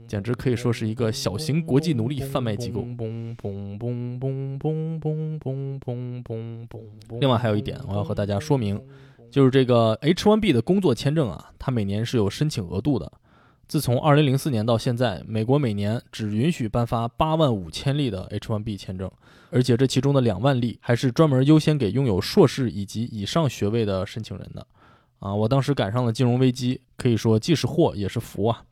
[0.07, 2.83] 简直可以说是一个小型国际奴隶贩卖机构。
[7.19, 8.81] 另外还有一点，我要和大家说明，
[9.31, 13.11] 就是这个 H-1B 的工作签证啊，它每年是有申请额度的。
[13.67, 19.11] 自从2004年到现在，美国每年只允许颁发8万五千例的 H-1B 签证，
[19.51, 24.67] 而且这其中的2万例还是专门优先给拥有硕士以及以上学位的申请人的。
[25.19, 28.65] 啊，我当时赶上了金融危机，可以说既是祸也是福啊。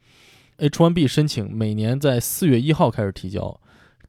[0.58, 3.60] H1B 申请每年在四月一号开始提交，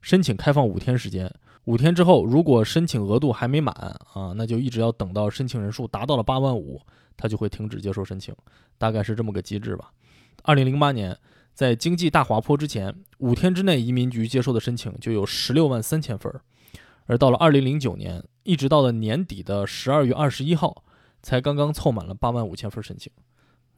[0.01, 1.29] 申请开放五天时间，
[1.67, 3.75] 五天之后如果申请额度还没满
[4.13, 6.81] 啊，那就一直要等到申请人数达到了八万五，
[7.17, 8.33] 他就会停止接受申请，
[8.77, 9.91] 大概是这么个机制吧。
[10.43, 11.17] 二零零八年
[11.53, 16.39] 在经济大滑坡之前，五天之内移民局接受的申请就有十六万三千份儿，
[17.05, 20.83] 而到了二零零九年，一直到了年底的十二月二十一号。
[21.23, 23.11] 才刚刚凑满了八万五千份申请，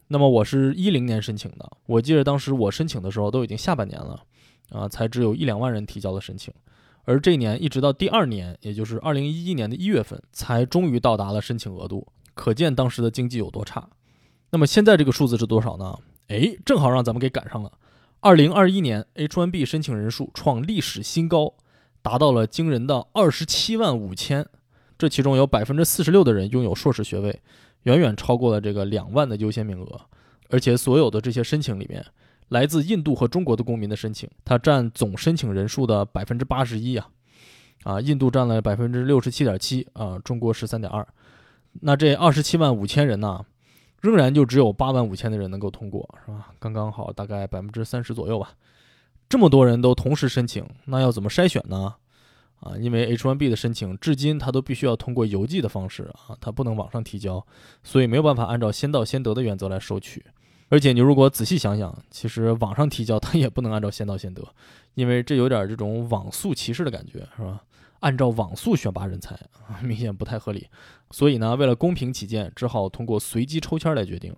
[0.08, 4.22] 那么我是一零年申请的，我记得当时我申请的时候都已经下半年了，
[4.68, 6.52] 啊，才只有一两万人提交了申请，
[7.04, 13.88] 而这年一直到第二年，也就是二零一一年的一月份，才终于到达了申请额度，可见当时的经济有多差。
[14.50, 15.96] 那么现在这个数字是多少呢？
[16.28, 17.72] 哎，正好让咱们给赶上了，
[18.20, 21.54] 二零二一年 H1B 申请人数创历史新高，
[22.02, 24.46] 达到了惊人的二十七万五千。
[24.98, 27.40] 这其中有百分之四十六的人拥有硕士学位，
[27.84, 30.00] 远远超过了这个两万的优先名额。
[30.50, 32.04] 而且所有的这些申请里面，
[32.50, 37.08] 来自印度和中国的公民的申请，它占总申请人数的百分之八十一啊，
[37.84, 41.06] 啊，印度占了百分之六十七点七啊，中国十三点二。
[41.80, 43.44] 那这二十七万五千人呢，
[44.00, 46.52] 仍然就只有八万五千的人能够通过，是吧？
[46.58, 48.50] 刚刚好，大概百分之三十左右吧。
[49.28, 51.94] 这么多人都同时申请，那要怎么筛选呢？
[52.58, 57.46] 啊，因为 H1B 的申请至今它都必须要通过邮寄的方式啊，它不能网上提交，
[57.84, 60.26] 所以没有办法按照先到先得的原则来收取。
[60.70, 64.42] 而且你如果仔细想想，其实网上提交它也不能按照先到先得，
[64.94, 67.62] 因为这有点这种网速歧视的感觉，是吧？
[67.98, 69.38] 按照网速选拔人才，
[69.82, 70.68] 明显不太合理。
[71.10, 74.34] 所以呢，为了公平起见，只好通过随机抽签来决定。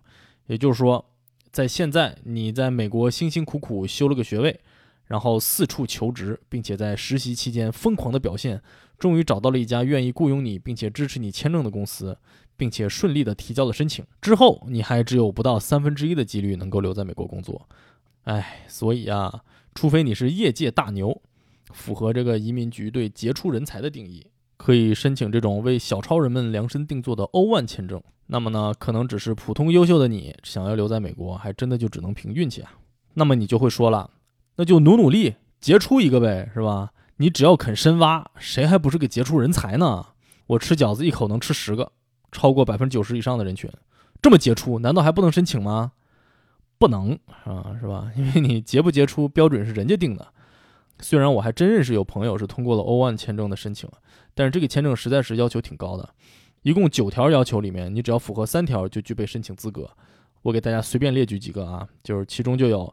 [0.46, 1.04] 也就是说，
[1.52, 4.58] 在现在你在美国辛辛苦苦修了个学位，
[5.04, 8.60] 然后四处求职，并且在实习期间疯狂的表现，
[8.98, 12.16] 终于找到了一家愿意雇佣你并且支持你签证的公司。
[12.56, 17.68] 并且顺利的提交了申请之后，你还只有不到三分之一的几率能够留在美国工作。
[18.24, 19.42] 哎，所以啊，
[19.74, 21.20] 除非你是业界大牛，
[21.72, 28.00] 符合这个移民局对杰出人才的定义，可以申请这种为小超人们量身定做的欧万签证。
[28.26, 32.72] 那么呢，可能只是普通优秀的你想要留在美国，还真的就只能凭运气啊。
[33.14, 34.10] 那么你就会说了，
[34.56, 36.92] 那就努努力，杰出一个呗，是吧？
[37.16, 40.06] 你只要肯深挖，谁还不是个杰出人才呢？
[40.46, 41.92] 我吃饺子一口能吃十个。
[42.32, 43.70] 超过百分之九十以上的人群，
[44.20, 45.92] 这么杰出，难道还不能申请吗？
[46.78, 48.10] 不能啊，是吧？
[48.16, 50.26] 因为你杰不杰出标准是人家定的。
[51.00, 53.88] 虽然我还真认识有朋友是通过了 O1 签证的申请，
[54.34, 56.08] 但是这个签证实在是要求挺高的，
[56.62, 59.88] 一共九条要求里面，你只要符合三条就具备申请资格。
[60.42, 62.92] 我给大家随便列举几个啊，就是其中就有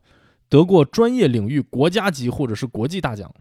[0.49, 3.34] 得过专业领域国家级或者是国际大奖，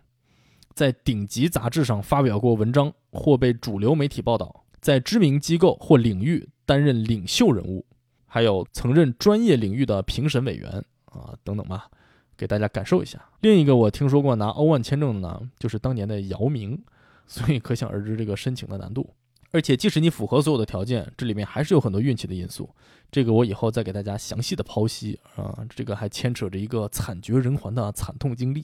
[0.74, 4.64] 在顶级杂志上发表过文章或被主流媒体报道。
[4.80, 7.84] 在知名机构或领域担任领袖人物，
[8.26, 11.90] 还有曾任专业领域的评审委员啊等等吧，
[12.36, 13.22] 给大家感受一下。
[13.40, 16.80] 另一个我听说过拿欧万签证的呢，就是当年的姚明，
[17.26, 19.14] 所以可想而知这个申请的难度。
[19.50, 22.68] 而且即使你符合所有的条件，这里面还是有很多运气的因素。
[23.10, 28.60] 这个我以后再给大家详细的剖析啊，这个还牵扯着一个惨绝人寰的惨痛经历，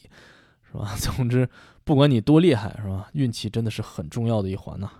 [0.71, 0.95] 是吧？
[1.01, 1.49] 总之，
[1.85, 3.09] 不管你多厉害，是吧？
[3.15, 4.91] 运气真的是很重要的一环呐。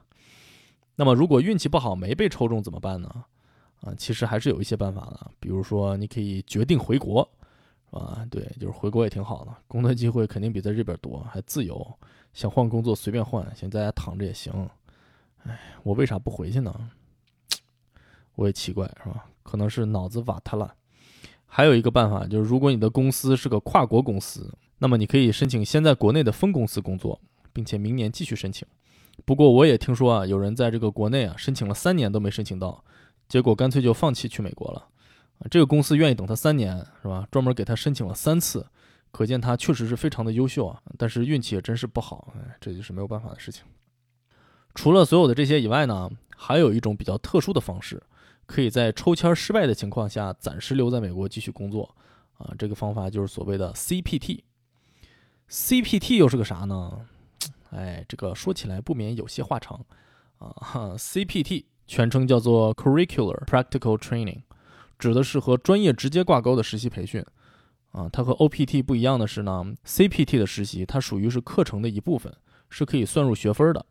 [0.97, 3.25] 那么，如果运气不好没被抽中怎么办呢？
[3.81, 5.31] 啊，其实还是有一些办法的。
[5.41, 7.29] 比如说，你可以决定回国，
[7.91, 11.87] 啊，对，就是回国也挺好的，工作机会肯定比在这边多，还自由，
[12.33, 14.69] 想换工作随便换，想在家躺着也行。
[15.43, 16.91] 哎，我为啥不回去呢？
[18.37, 19.27] 我也奇怪，是吧？
[19.43, 20.75] 可能是脑子瓦特了。
[21.45, 27.21] 还有一个办法就是，如果你的公司是个跨国公司，那么你可以申请先在国内的分公司工作，
[27.53, 28.67] 并且明年继续申请。
[29.25, 32.85] 不过我也听说啊，有人在这个国内啊申请了三年都没申请到，
[33.29, 34.89] 结果干脆就放弃去美国了。
[35.39, 37.27] 啊，这个公司愿意等他三年，是吧？
[37.31, 38.67] 专门给他申请了三次，
[39.11, 40.81] 可见他确实是非常的优秀啊。
[40.99, 43.65] 但是运气也真是不好，哎，这就是没有办法的事情。
[44.75, 48.03] 除了所有的这些以外呢，还有一种比较特殊的方式，
[48.47, 51.95] 可以在抽签失败的情况下暂时留在美国继续工作。
[52.39, 54.41] 啊，这个方法就是所谓的 CPT。
[55.49, 57.07] CPT 又是个啥呢？
[57.75, 59.85] 哎，这个说起来不免有些话长，
[60.39, 64.43] 啊，CPT 全称叫做 Curricular Practical Training，
[64.97, 67.25] 指的是和专业直接挂钩的实习培训，
[67.91, 72.33] 啊，它和 OPT 不一样的是呢，CPT 的实习它属于是课程的一部分，
[72.71, 73.85] 是可以算入学分的，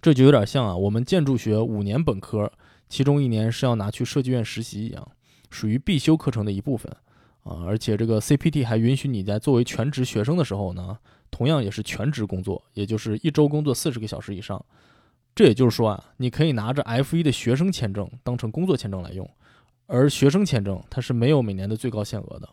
[0.00, 2.52] 这就有点像啊，我们建筑学五年本科，
[2.88, 5.08] 其中一年是要拿去设计院实习一样，
[5.50, 6.90] 属于必修课程的一部分，
[7.42, 10.96] 啊，而且这个 CPT 还允许你在作为全职学生的时候呢。
[11.30, 14.64] 同样也是全职工作，也就是一周工作四十个小时以上。
[15.34, 19.28] 这也就是说啊，你可以拿着 F1 的学生签证当成工作签证来用，
[19.86, 22.48] 而学生签证它是没有每年的最高限额的。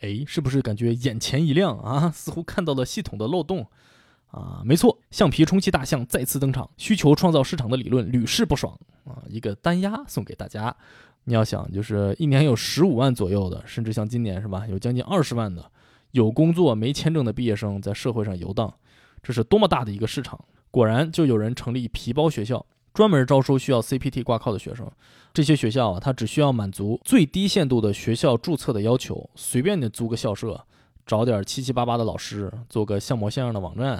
[0.00, 2.10] 哎，是不是感觉眼前一亮啊？
[2.14, 3.64] 似乎看到了系统的漏洞
[4.32, 4.62] 啊！
[4.64, 9.22] 没错，橡皮充气大象再次登场，需求创造市场的理论屡试不爽啊！
[9.28, 10.74] 一个单压送给大家，
[11.22, 15.70] 你要想就是一年有十五万左右的，甚至像今年是吧，有将近二十万的。
[16.12, 18.72] 有工作没签证的毕业生在社会上游荡，
[19.22, 20.42] 这是多么大的一个市场！
[20.70, 24.90] 果然，就有人成立皮包学校，专门招收需要 CPT 挂靠的学生。
[25.34, 30.62] 这些学校啊，它只需要满足最低限度的学校注册的要求，随便你租个校舍，
[31.06, 33.94] 找点七七八八的老师，做个像模像样的网站，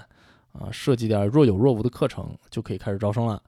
[0.52, 3.42] 啊，设计点若有若无的课程，就可以开始招生了。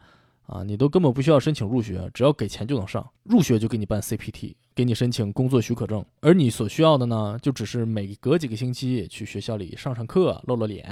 [0.46, 3.08] 啊，你都根本不需要申请入学，只要给钱就能上。
[3.22, 6.04] 入学就给你办 CPT，给你申请工作许可证。
[6.20, 10.86] 而你所需要的呢，就只是每隔几个星期去学校里上上课，露露脸，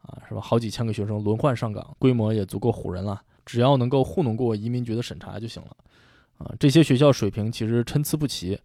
[0.00, 0.40] 啊，是吧？
[0.40, 3.20] 好几千个学生轮换上岗，规模也足够唬人了。
[3.44, 5.76] 只要能够糊弄过移民局的审查就行了。
[6.38, 8.58] 啊，这些学校水平其实参差不齐，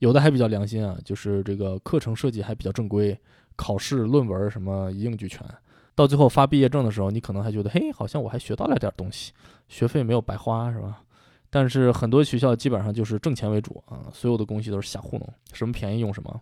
[0.00, 3.18] 有的还比较良心啊，就是这个课程设计还比较正规，
[3.56, 5.40] 考试、论文什么一应俱全。
[5.94, 9.32] 到最后发毕业证的时候，你可能还觉得，嘿，好像我还学到了点东西，
[9.68, 11.02] 学费没有白花，是吧？
[11.50, 16.40] 但是很多学校基本上就是挣钱为主啊，所有的东西都是瞎糊弄，什么便宜用什么。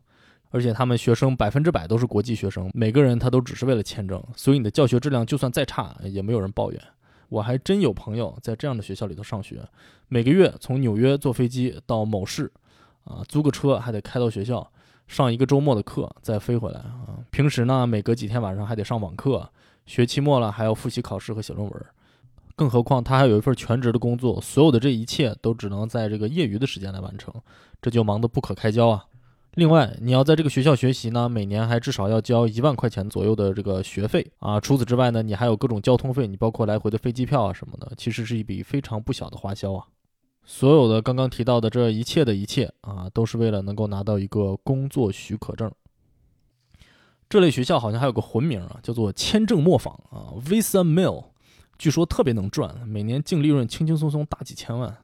[0.52, 6.82] 而且他们学生百分之百都是国际学生，每个人他都只是为了签证，所以你的教学质量就算再差，也没有人抱怨。
[7.28, 9.62] 我还真有朋友在这样的学校里头上学，
[10.08, 12.50] 每个月从纽约坐飞机到某市，
[13.04, 14.68] 啊，租个车还得开到学校
[15.10, 17.18] 上一个周末的课，再飞回来啊。
[17.32, 19.50] 平时呢，每隔几天晚上还得上网课，
[19.84, 21.86] 学期末了还要复习考试和写论文。
[22.54, 27.34] 更何况他还有一份全职的工作，所有的这一切都只能在这个业余的时间来完成，
[27.82, 29.04] 这就忙得不可开交啊。
[29.54, 34.60] 另外，你要在这个学校学习呢，每年还至少要交一万块钱左右的这个学费啊。
[34.60, 39.84] 除此之外呢，你还有各种交通费，你包括来回的飞机票啊什么的，其实是一笔非常不小的花销啊。
[40.52, 45.70] 所有的刚刚提到的这一切的一切啊，都是为了能够拿到一个工作许可证。
[47.28, 51.26] 这类学校好像还有个魂名啊，叫做签证磨坊啊，Visa Mill，
[51.78, 54.94] 据说特别能赚，每年净利润轻轻松松大几千万。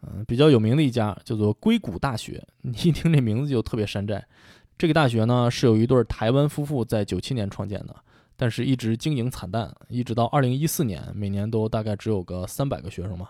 [0.00, 4.26] 嗯，比较有名的一家叫做硅谷大学，你 一听这名字就特别山寨。
[4.78, 7.94] 这个大学呢是有一对台湾夫妇在九七年创建的，
[8.40, 13.28] 但是一直经营惨淡，一直到二零一四年，每年都大概只有个三百个学生嘛。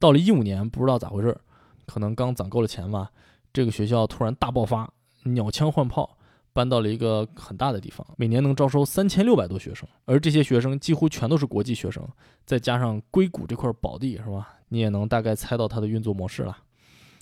[0.00, 1.38] 到了一五年，不知道咋回事，
[1.86, 3.08] 可能刚攒够了钱吧，
[3.52, 4.92] 这个学校突然大爆发，
[5.22, 6.18] 鸟枪换炮，
[6.52, 12.04] 搬到了一个很大的地方，每年能招收三千六百多学生，而这些学生几乎全都是国际学生，
[12.44, 14.48] 再加上硅谷这块宝地，是吧？
[14.70, 16.58] 你也能大概猜到它的运作模式了。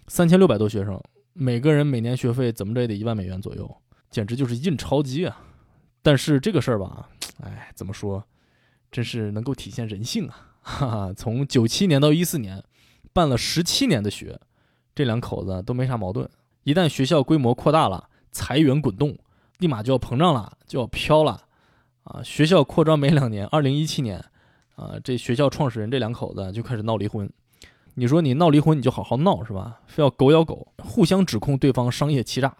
[0.08, 0.98] 三千六百多学生，
[1.34, 3.70] 每个人每年学费怎么着也得一万美元左右，
[4.10, 5.42] 简直就是印钞机啊！
[6.00, 7.08] 但是这个事儿吧，
[7.42, 8.24] 哎，怎么说，
[8.90, 10.54] 真是能够体现人性啊！
[10.62, 12.62] 哈哈，从九七年到一四年，
[13.12, 14.40] 办了十七年的学，
[14.94, 16.28] 这两口子都没啥矛盾。
[16.64, 19.16] 一旦学校规模扩大了，财源滚动，
[19.58, 21.42] 立马就要膨胀了，就要飘了
[22.04, 22.22] 啊！
[22.22, 24.24] 学校扩张没两年，二零一七年。
[24.76, 27.26] 啊，这学校创始人这两口子就开始闹离婚。
[27.94, 29.80] 你说你闹离婚，你就好好闹是吧？
[29.86, 32.54] 非要狗咬狗，互相指控对方商业欺诈，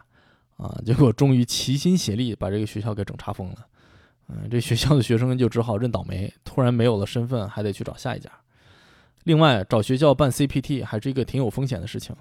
[0.57, 3.67] 啊，结果终于齐心协力把这个学校给整查封了。
[4.29, 8.31] 嗯，这学校的学生就只好认倒霉，突然没有了身份，还得去找下一家。
[9.25, 12.15] 另外，找学校办 CPT 还是一个挺有风险的事情。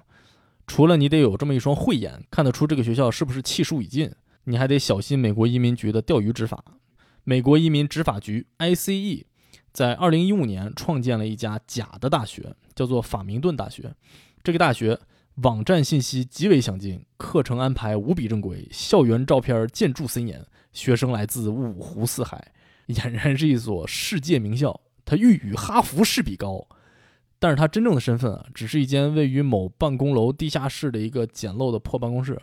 [0.66, 4.10] 除了你得有这么一双慧眼，看得出这个学校是不是气数已尽，
[4.44, 6.64] 你还得小心美国移民局的钓鱼执法。
[7.24, 9.24] 美国移民执法局 ICE。
[9.72, 13.94] 在二零一五年创建了一家假的大学，叫做法明顿大学。
[14.42, 14.98] 这个大学
[15.42, 20.42] 网站信息极为详尽，课程安排无比正规，校园照片建筑森严，
[20.76, 22.52] 学生来自五湖四海，
[22.88, 24.78] 俨然是一所世界名校。
[25.06, 26.66] 他欲与哈佛试比高，
[27.38, 32.40] 但是他真正的身份啊，只是一间位于某办公楼地下室的一个简陋的破办公室。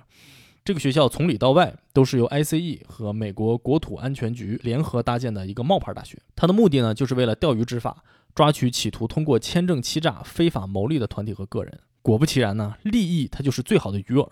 [0.66, 6.18] 这个学校从里到外都是由 ICE 和美国国土安全局联合搭建的一个冒牌大学。
[6.36, 8.04] 它的目的呢，就是为了钓鱼执法，
[8.34, 11.80] 抓取企图通过签证欺诈非法牟利的团体和个人。
[12.02, 14.30] 果不其然呢，利益它就是最好的鱼饵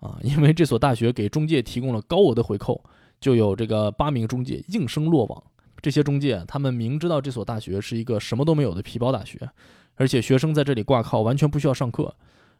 [0.00, 0.18] 啊！
[0.22, 2.84] 因为这所大学给中介提供了高额的回扣，
[3.20, 5.42] 就有这个八名中介应声落网。
[5.82, 9.50] 这些中介他们明知道这所大学是一个什么都没有的皮包大学，
[9.94, 12.14] 而且学生在这里挂靠完全不需要上课。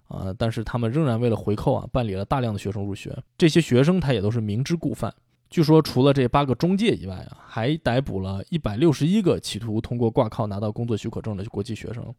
[0.08, 0.34] 啊！
[0.36, 3.16] 但是他们仍然为了回扣啊，办理了大量的学生入学。
[3.38, 5.14] 这些学生他也都是明知故犯。
[5.48, 12.12] 据说除了这八个中介以外啊，还逮捕了一百六十一个企图通过挂靠拿到工作许可证的国际学生。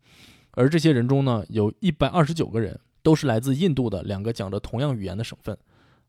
[0.51, 5.57] 而这些人中呢，有一百二十九个人都是来自印度的两个讲着同样语言的省份，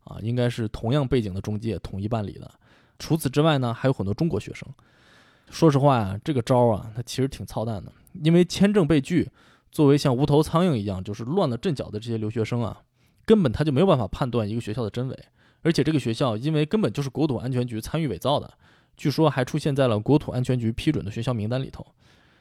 [0.04, 2.50] 啊，应该是同样背景的中介统一办理的。
[2.98, 4.68] 除此之外呢，还有很多中国学生。
[5.50, 7.92] 说实话呀，这个招啊，它其实挺操蛋的，
[8.22, 9.28] 因为签证被拒。
[9.70, 12.82] 作为像无头苍蝇一样就是乱了阵脚的这些留学生啊，
[13.24, 15.18] 根本他就没有办法判断一个学校的真伪，
[15.62, 18.52] 而且这个学校因为根本就是国土安全局参与伪造的，
[18.98, 21.86] 据说还出现在了国土安全局批准的学校名单里头。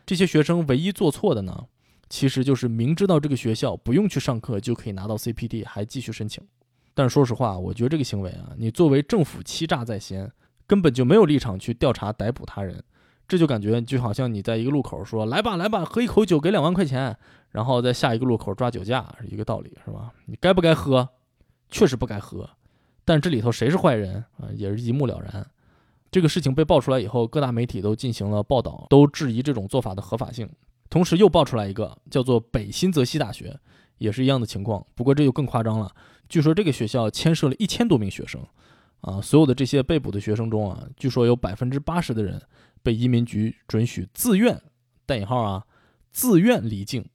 [0.05, 1.65] 这些学生唯一做错的呢，
[2.09, 6.43] 其实就是明知道这个学校不用去上课就可以拿到 CPD，还继续申请。
[7.01, 10.31] 但说实话，我觉得这个行为啊，你作为政府欺诈在先，
[10.67, 12.79] 根本就没有立场去调查逮捕他人。
[13.27, 17.17] 这就感觉就好像你在一个路口说来吧来吧喝一口酒给两万块钱，
[17.49, 20.13] 然后在下一个路口抓酒驾是一个道理是吧？
[20.27, 21.09] 你该不该喝？
[21.71, 22.47] 确实不该喝，
[23.03, 24.45] 但这里头谁是坏人啊？
[24.53, 25.43] 也是一目了然。
[26.11, 30.47] 这个事情被爆出来以后，各大媒体都进行了报道，都质疑这种做法的合法性。
[30.87, 33.57] 同时又爆出来一个叫做北新泽西大学，
[33.97, 35.91] 也是一样的情况，不过这就更夸张了。
[36.31, 38.41] 据说这个学校牵涉了一千多名学生，
[39.01, 42.41] 啊，所有的这些被捕的学生中啊，据说有百分之八十的人。
[42.83, 44.59] 被移民局准许自愿
[45.05, 45.63] 带引号啊，
[46.11, 47.05] 自愿离境。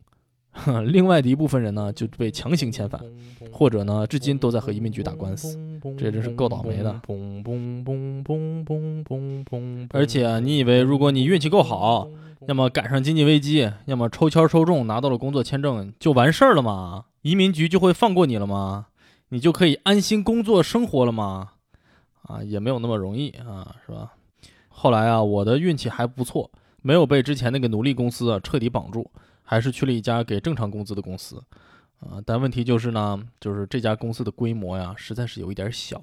[0.85, 3.01] 另外的一部分人呢，就被强行遣返，
[3.51, 5.59] 或者呢，至今都在和移民局打官司，
[5.99, 7.03] 这真是够倒霉的。
[9.91, 12.09] 而且，你以为如果你运气够好，
[12.47, 17.07] 要么赶上经济危机，要么抽签抽中拿到了工作签证，就完事儿了吗？
[17.23, 18.87] 移民局就会放过你了吗？
[19.29, 21.53] 你就可以安心工作生活了吗？
[22.22, 24.12] 啊，也没有那么容易啊，是吧？
[24.68, 26.51] 后来啊，我的运气还不错，
[26.83, 29.11] 没有被之前那个奴隶公司啊彻底绑住。
[29.49, 31.41] 还是去了一家给正常工资的公司，
[32.01, 36.03] 啊，但问题就是呢，就是这家公司的规模呀，实在是有一点小，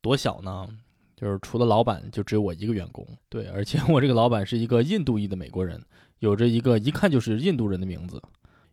[0.00, 0.66] 多小呢？
[1.14, 3.06] 就是除了老板，就只有我一个员工。
[3.28, 5.80] 对，而且 我这个老板是一个印度裔的美国人，
[6.18, 8.20] 有着一个一看就是印度人的名字。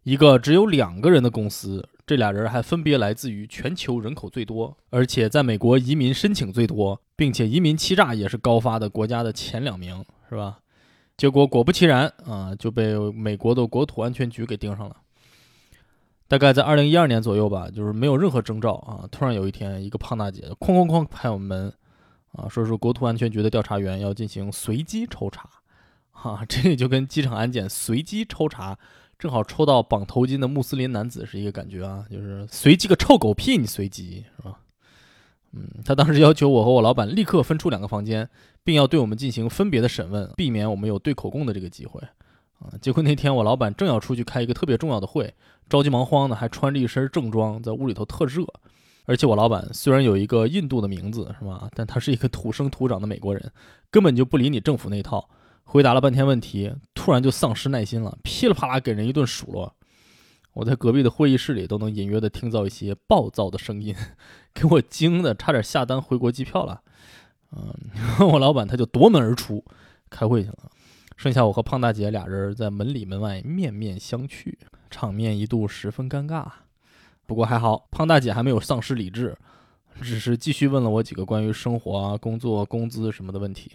[0.02, 10.60] 一个只有两个人的公司，这俩人还分别来自于全球人口最多，而且在美国移民申请最多，并且移民欺诈也是高发的国家的前两名，是吧？
[11.16, 14.98] 结果果不其然啊，就被美国的国土安全局给盯上了。
[16.28, 21.74] 大概在二零一二年左右吧，就是没有任何征兆啊，突然有一天，一个胖大姐哐哐哐拍我们门，
[22.32, 25.48] 啊，说是国土安全局的调查员要进行随机抽查，
[26.12, 28.78] 哈，这就跟机场安检随机抽查，
[29.24, 34.60] 正好抽到绑头巾的穆斯林男子是一个感觉啊，就是随机个臭狗屁，你随机是吧？
[35.54, 38.30] 嗯，他当时要求我和我老板立刻分出两个房间。
[38.66, 42.02] 并要对我们进行分别的审问，避免我们有对口供的这个机会，
[42.60, 42.72] 啊！
[42.82, 45.34] 结果那天我老板正要出去开一个特别重要的会，
[45.70, 48.46] 着急忙慌的，还穿着一身正装，在屋里头特热。
[49.06, 51.70] 而且我老板虽然有一个印度的名字，是吧？
[51.74, 53.52] 但他是一个土生土长的美国人，
[53.90, 55.30] 根本就不理你政府那套。
[55.64, 59.76] 回答了半天问题，突然就丧失耐心了，噼里啪啦给人一顿数落。
[60.54, 63.96] 我在隔壁的会议室里都能隐约的听到一些暴躁的声音，
[64.54, 66.82] 给我惊的差点下单回国机票了。
[67.52, 67.74] 嗯，
[68.32, 69.66] 我老板他就夺门而出，
[70.12, 70.70] 开会去了。
[71.16, 74.54] 剩下我和胖大姐俩人在门里门外面面相觑，
[74.92, 76.46] 场面一度十分尴尬。
[77.26, 79.36] 不过还好，胖大姐还没有丧失理智，
[80.02, 83.72] 只是继续问了我几个关于生活啊、工作、工资什么的问题。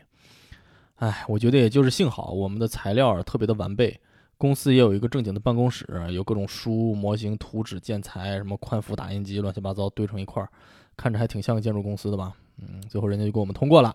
[0.99, 4.01] 哎，我觉得也就是幸好我们的材料特别的完备，
[4.37, 10.49] 公司也有一个正经的办公室，有各种书、模型、图纸、建材，什么宽幅打印机，乱七八糟堆成一块儿，
[10.97, 12.33] 看着还挺像个建筑公司的吧。
[12.61, 13.95] 嗯，最后人家就给我们通过了，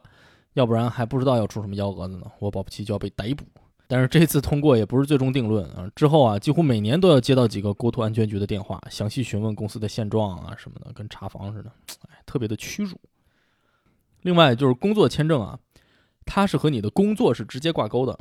[0.54, 2.26] 要不然还不知道要出什么幺蛾子呢。
[2.40, 3.44] 我保不齐就要被逮捕。
[3.86, 11.70] 但是这次通过也不是最终定论啊，之后啊，几乎每年都要接到几个国土安全局的电话，详细询问公司的现状啊什么的，跟查房似的，
[12.08, 12.98] 哎，特别的屈辱。
[14.22, 15.60] 另外就是工作签证啊，
[16.26, 18.18] 它是和你的工作是直接挂钩的。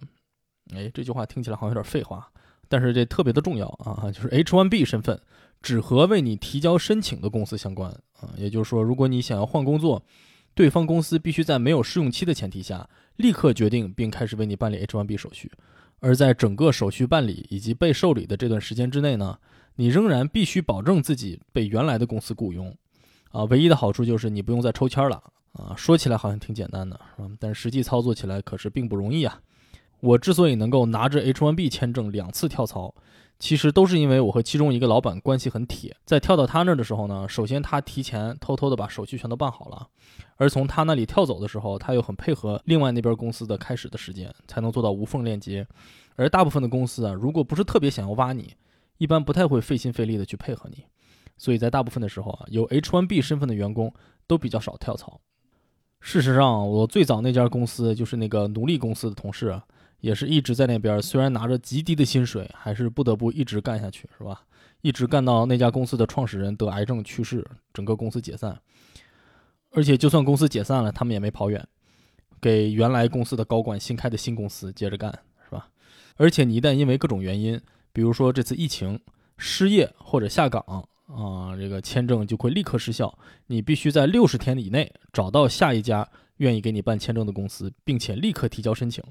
[0.75, 2.31] 哎，这句话听起来好像有点废话，
[2.69, 5.21] 但是这特别的重要啊，就是 H1B 身份。
[5.61, 7.89] 只和为你提交申请的公司相关
[8.19, 10.03] 啊，也就是说，如果你想要换工作，
[10.55, 15.53] 对方公司必须在没有试用期的前提下，立刻决定并开始为你办理 H1B 手续。
[16.01, 19.39] 而在整个手续办理以及被受理的这段时间之内呢，
[19.77, 22.77] 你仍然必须保证自己被原来的公司雇佣。
[23.33, 25.23] 啊，唯一的好处就是你不用再抽签了
[25.53, 25.75] 啊。
[25.77, 27.29] 说起来好像挺简单的，是吧？
[27.41, 29.41] 但实际操作起来可是并不容易啊。
[30.01, 32.95] 我之所以能够拿着 H1B 签证两次跳槽。
[33.39, 39.89] 其实都是因为我和其中一个老板关系很铁，在跳到他那儿的时候呢，首先他提前偷偷的把手续全都办好了，
[40.37, 45.67] 而从他那里跳走的时候，他又很配合另外那边公司的开始的时间，才能做到无缝链接。
[46.15, 48.55] 而大部分的公司啊，如果不是特别想要挖你，
[48.99, 50.85] 一般不太会费心费力的去配合你，
[51.37, 53.93] 所以在大部分的时候啊，有 H1B 身份的员工
[54.27, 55.21] 都比较少跳槽。
[56.01, 59.61] 事实上，我最早那家公司就是那个奴隶公司的同事。
[60.01, 64.43] 也是一直在那边，虽然拿着极低的薪水，还是不得不一直干下去，是吧？
[64.81, 68.61] 一直干到那家公司的创始人得癌症去世，整个公司解散。
[69.71, 71.65] 而且就算公司解散了，他们也没跑远，
[72.41, 75.69] 给原来公司的高管新开的新公司接着干，是吧？
[76.17, 77.61] 而且你一旦因为各种原因，
[77.93, 78.99] 比如说这次疫情
[79.39, 86.09] 失业或者下岗啊，这个签证就会立刻失效，你必须在六十天以内找到下一家
[86.39, 89.05] 愿意给你办签证的公司，并且立刻提交申请。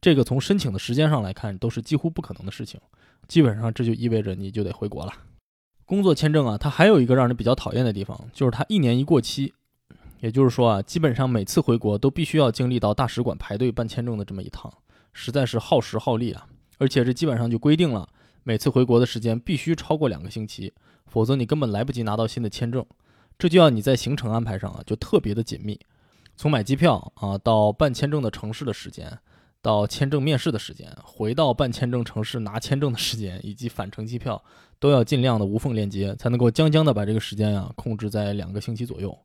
[0.00, 2.80] 这个从申请的时间上来看，都是几乎不可能的事情。
[3.26, 5.12] 基本上这就意味着你就得回国了。
[5.84, 9.52] 工作签证啊，它还有一个让人比较讨厌的地方，就是它一年一过期。
[10.20, 14.72] 也就是说啊，基本上每次回国都必须要经历到大使馆排队办签证的这么一趟，
[15.12, 16.46] 实在是耗时耗力啊。
[16.78, 18.08] 而且这基本上就规定了，
[18.44, 20.72] 每次回国的时间必须超过两个星期，
[21.06, 22.86] 否则你根本来不及拿到新的签证。
[23.36, 25.80] 这就要你在行程安排上啊，就特别的紧密，
[26.36, 29.18] 从买机票啊到办签证的城市的时间。
[29.60, 34.44] 到签证面试的时间，回到办签证城市拿签证的时间，以及返程机票，
[34.78, 39.18] 都要尽量的无缝链接，才能够将将的把这个时间呀控制在两个星期左右。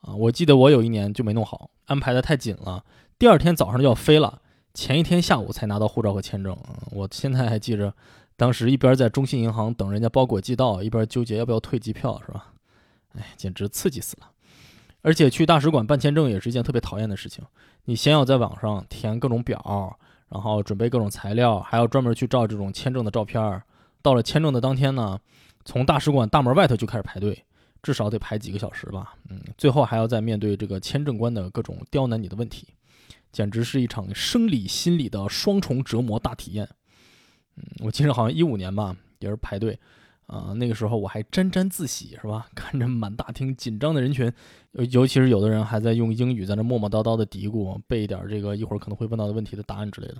[0.00, 2.84] 啊，我记得我有一年就没弄好，安排的太紧了，
[3.20, 4.42] 第二天早上就要飞了，
[4.74, 6.58] 前一天下午才拿到护照和签证。
[6.90, 7.94] 我现在还记着，
[8.36, 12.52] 当时一边在中信银行等人家包裹寄到，一边纠结要不要退机票，是吧？
[13.16, 14.30] 哎，简直刺激死了！
[15.02, 17.44] 而且去大使馆办签证也是一件特别讨厌的事情。
[17.84, 19.96] 你先要在网上填各种表，
[20.28, 23.62] 然后准备各种材料，还要专门去照这种签证的照片。
[24.02, 25.18] 到了签证的当天呢，
[25.64, 27.44] 从大使馆大门外头就开始排队，
[27.82, 29.14] 至少得排几个小时吧。
[29.28, 32.66] 嗯，最后还要再面对这个签证官的各种刁难你的问题，
[33.30, 36.68] 简直是一场生理心理的双重折磨大体验。
[37.56, 39.78] 嗯，我记得好像一五年吧，也是排队。
[40.26, 42.48] 啊，那个时候我还沾沾自喜，是吧？
[42.56, 44.32] 看着满大厅紧张的人群，
[44.72, 50.16] 尤其是有的人还在用英语在那磨磨叨叨的嘀咕，背一点这个一会儿可能会问到的问题的答案之类的，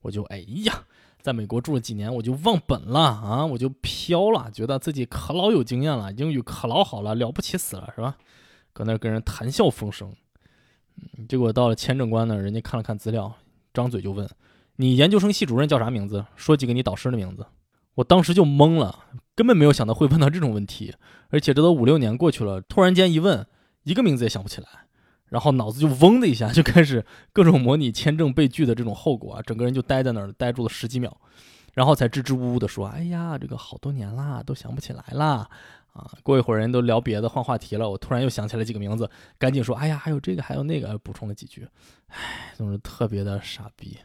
[0.00, 0.84] 我就哎呀，
[1.22, 8.16] 在美国住了几年，我就忘本了啊，我就飘了，觉得自己可老有经验了，英语可老好了，了不起死了，是吧？
[8.72, 10.12] 搁那跟人谈笑风生，
[10.96, 13.32] 嗯，结果到了签证官那，人家看了看资料，
[13.72, 14.28] 张嘴就问
[14.76, 16.24] ：“你研究生系主任叫啥名字？
[16.36, 17.46] 说几个你导师的名字。”
[17.96, 19.04] 我当时就懵了，
[19.36, 20.92] 根本没有想到会问到这种问题，
[21.28, 23.46] 而且这都五六年过去了，突然间一问，
[23.84, 24.66] 一个名字也想不起来，
[25.28, 31.16] 然后脑子就嗡的一下，就开始各种模拟签证被拒的这种后果啊，整个人就呆在那儿，呆住了十几秒，
[31.72, 35.48] 然后才支支吾吾的说：“哎呀，这个好多年啦，都想不起来啦。”
[35.94, 39.08] 啊，过一会儿人都聊别的，换话题了，我突然又想起来几个名字，
[39.38, 41.68] 赶紧说：“哎呀，还有这个，还有那个。”补充了几句，
[42.08, 43.96] 唉，总是特别的傻逼。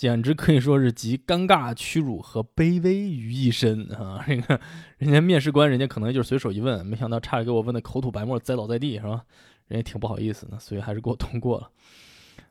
[0.00, 4.24] 简直可以说是集尴尬、屈辱和卑微于一身啊！
[4.26, 4.58] 这个
[4.96, 9.22] 人家面试官，人家可能就是随手一问，没想到差点给我问的口吐白沫、栽倒在地，是吧？
[9.66, 11.70] 人家挺不好意思的，所以还是给我通过了。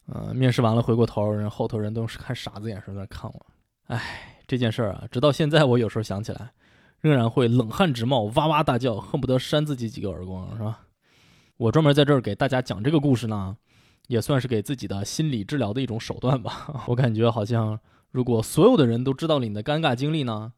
[0.06, 3.46] 呃，面试完了，回过头，人后头人都是看傻子眼神在看我。
[3.86, 6.52] 哎，这件事儿啊，直到现在，我有时候想起来，
[7.00, 10.82] 仍然会冷汗直冒、哇哇大叫，恨不得扇自己几个耳光，是吧？
[11.58, 13.58] 我专门在这儿给大家讲这个故事呢。
[14.10, 16.84] 也算是给自己的心理治疗的一种手段吧。
[16.90, 17.80] 我感觉好像，
[18.10, 20.52] 如果所有的人都知道了你的尴尬经历呢，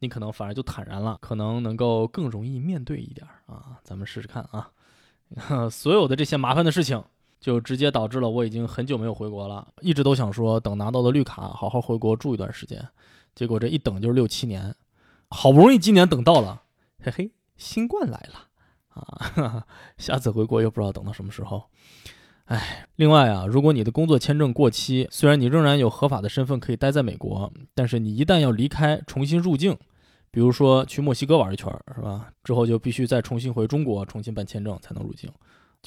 [0.00, 3.78] 你可能反而就坦然了，可能能够更容易面对一点啊。
[3.82, 4.70] 咱们试试看啊。
[5.72, 7.02] 所有的这些麻烦的事情，
[7.40, 9.66] 就直接导致了我已经很久没有回国了。
[9.80, 12.86] 一直都想说等拿到了绿卡，好好回国住一段时间。
[13.34, 14.74] 结果这一等就是六七年，
[15.30, 16.62] 好不容易今年等到了，
[17.02, 18.48] 嘿嘿，新冠来了
[18.90, 19.66] 啊！
[19.96, 21.70] 下次回国又不知道等到什么时候。
[22.48, 29.76] 哎，另外啊，如果你的工作签证过期，虽然你仍然有合法的身份可以待在美国，但是你一旦要离开，重新入境，
[30.30, 32.28] 比如说去墨西哥玩一圈，是吧？
[32.42, 35.30] 之后就必须再重新回中国，重新办签证才能入境。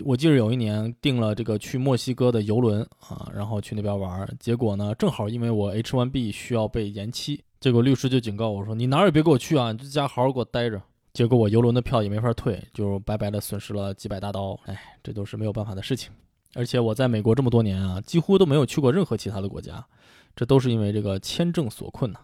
[0.05, 10.79] 我记得有一年订了这个去墨西哥的游轮啊，然后去那边玩，结果呢，正好因为我 H1B 需要被延期，结果律师就警告我说：“你哪儿也别给我去啊，你在家好好给我待着。”
[11.11, 14.57] 结果我游轮的票也没法退，就白白的损失了几百大刀。
[14.67, 16.11] 哎，这都是没有办法的事情。
[16.53, 19.85] 而且我在美国这么多年啊，几乎都没有去过任何其他的国家，
[20.35, 22.19] 这都是因为这个签证所困呐。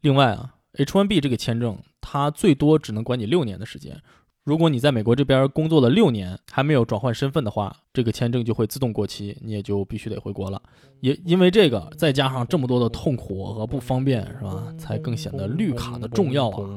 [0.00, 4.02] 另外啊，H1B 这个签证，它最多只能管你六年的时间。
[4.46, 10.62] 如果你在美国这边工作了六年还没有转换身份的话，这个签证就会自动过期，你也就必须得回国了。
[11.00, 14.72] 也因为这个，再加上这么多的痛苦和不方便，是吧？
[14.78, 16.70] 才更显得绿卡的重要啊！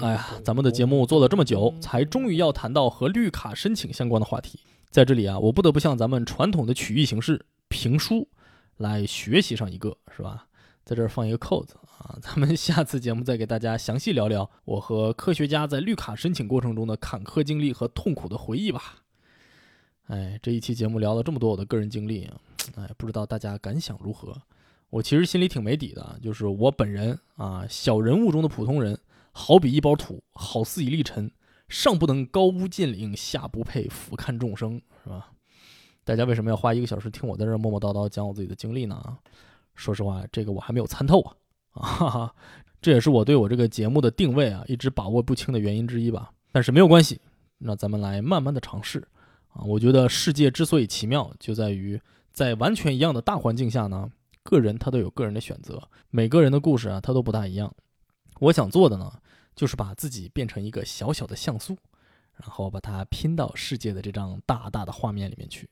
[0.00, 4.58] 哎呀，咱们的节目做了这么久，才终于要谈到和绿卡申请相关的话题。
[4.90, 8.26] 在这里啊，我不得不向咱们传统的曲艺形式评书
[8.76, 10.46] 来学习上一个，是吧？
[10.90, 18.96] 在这儿放一个扣子啊，咱们下次节目再给大家详细聊聊我和科学家在绿卡申请过程中的坎坷经历和痛苦的回忆吧。
[20.08, 22.28] 哎，这一期节目聊了这么多我的个人经历，
[22.74, 24.36] 哎，不知道大家感想如何？
[24.88, 28.98] 我其实心里挺没底的，就是我本人啊，小人物中的普通人，
[29.30, 31.30] 好比一包土，好似一粒尘，
[31.68, 35.30] 上不能高屋建瓴，下不配俯瞰众生，是吧？
[36.02, 39.16] 大家为什么要花一个小时听我在这儿磨磨叨叨讲我自己的经历呢？
[39.80, 41.34] 说实话，这个我还没有参透啊，
[42.06, 42.34] 啊，
[42.82, 46.30] 这也是我对我这个节目的定位啊一直把握不清的原因之一吧。
[46.52, 47.18] 但是没有关系，
[47.58, 48.98] 那咱们来慢慢的尝试
[49.48, 49.64] 啊。
[49.64, 51.98] 我觉得世界之所以奇妙，就在于
[52.30, 54.10] 在完全一样的大环境下呢，
[54.42, 57.74] 个人他都有个人的选择，每个人的故事啊，他都不大一样。
[58.40, 59.10] 我想做的呢，
[59.56, 61.74] 就是把自己变成一个小小的像素，
[62.34, 65.66] 然后把它拼到世界的这张大大的画面里面去。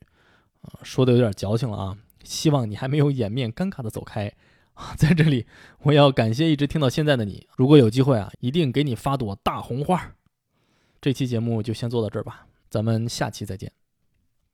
[0.63, 1.99] 啊，说的有点矫情了啊。
[2.23, 4.33] 希望你还没有掩面尴尬的走开！
[4.97, 5.45] 在这里，
[5.83, 7.49] 我要感谢一直听到现在的你。
[7.57, 10.15] 如果有机会啊，一定给你发朵大红花。
[11.01, 13.73] 这期节目就先做到这儿吧，咱们下期再见。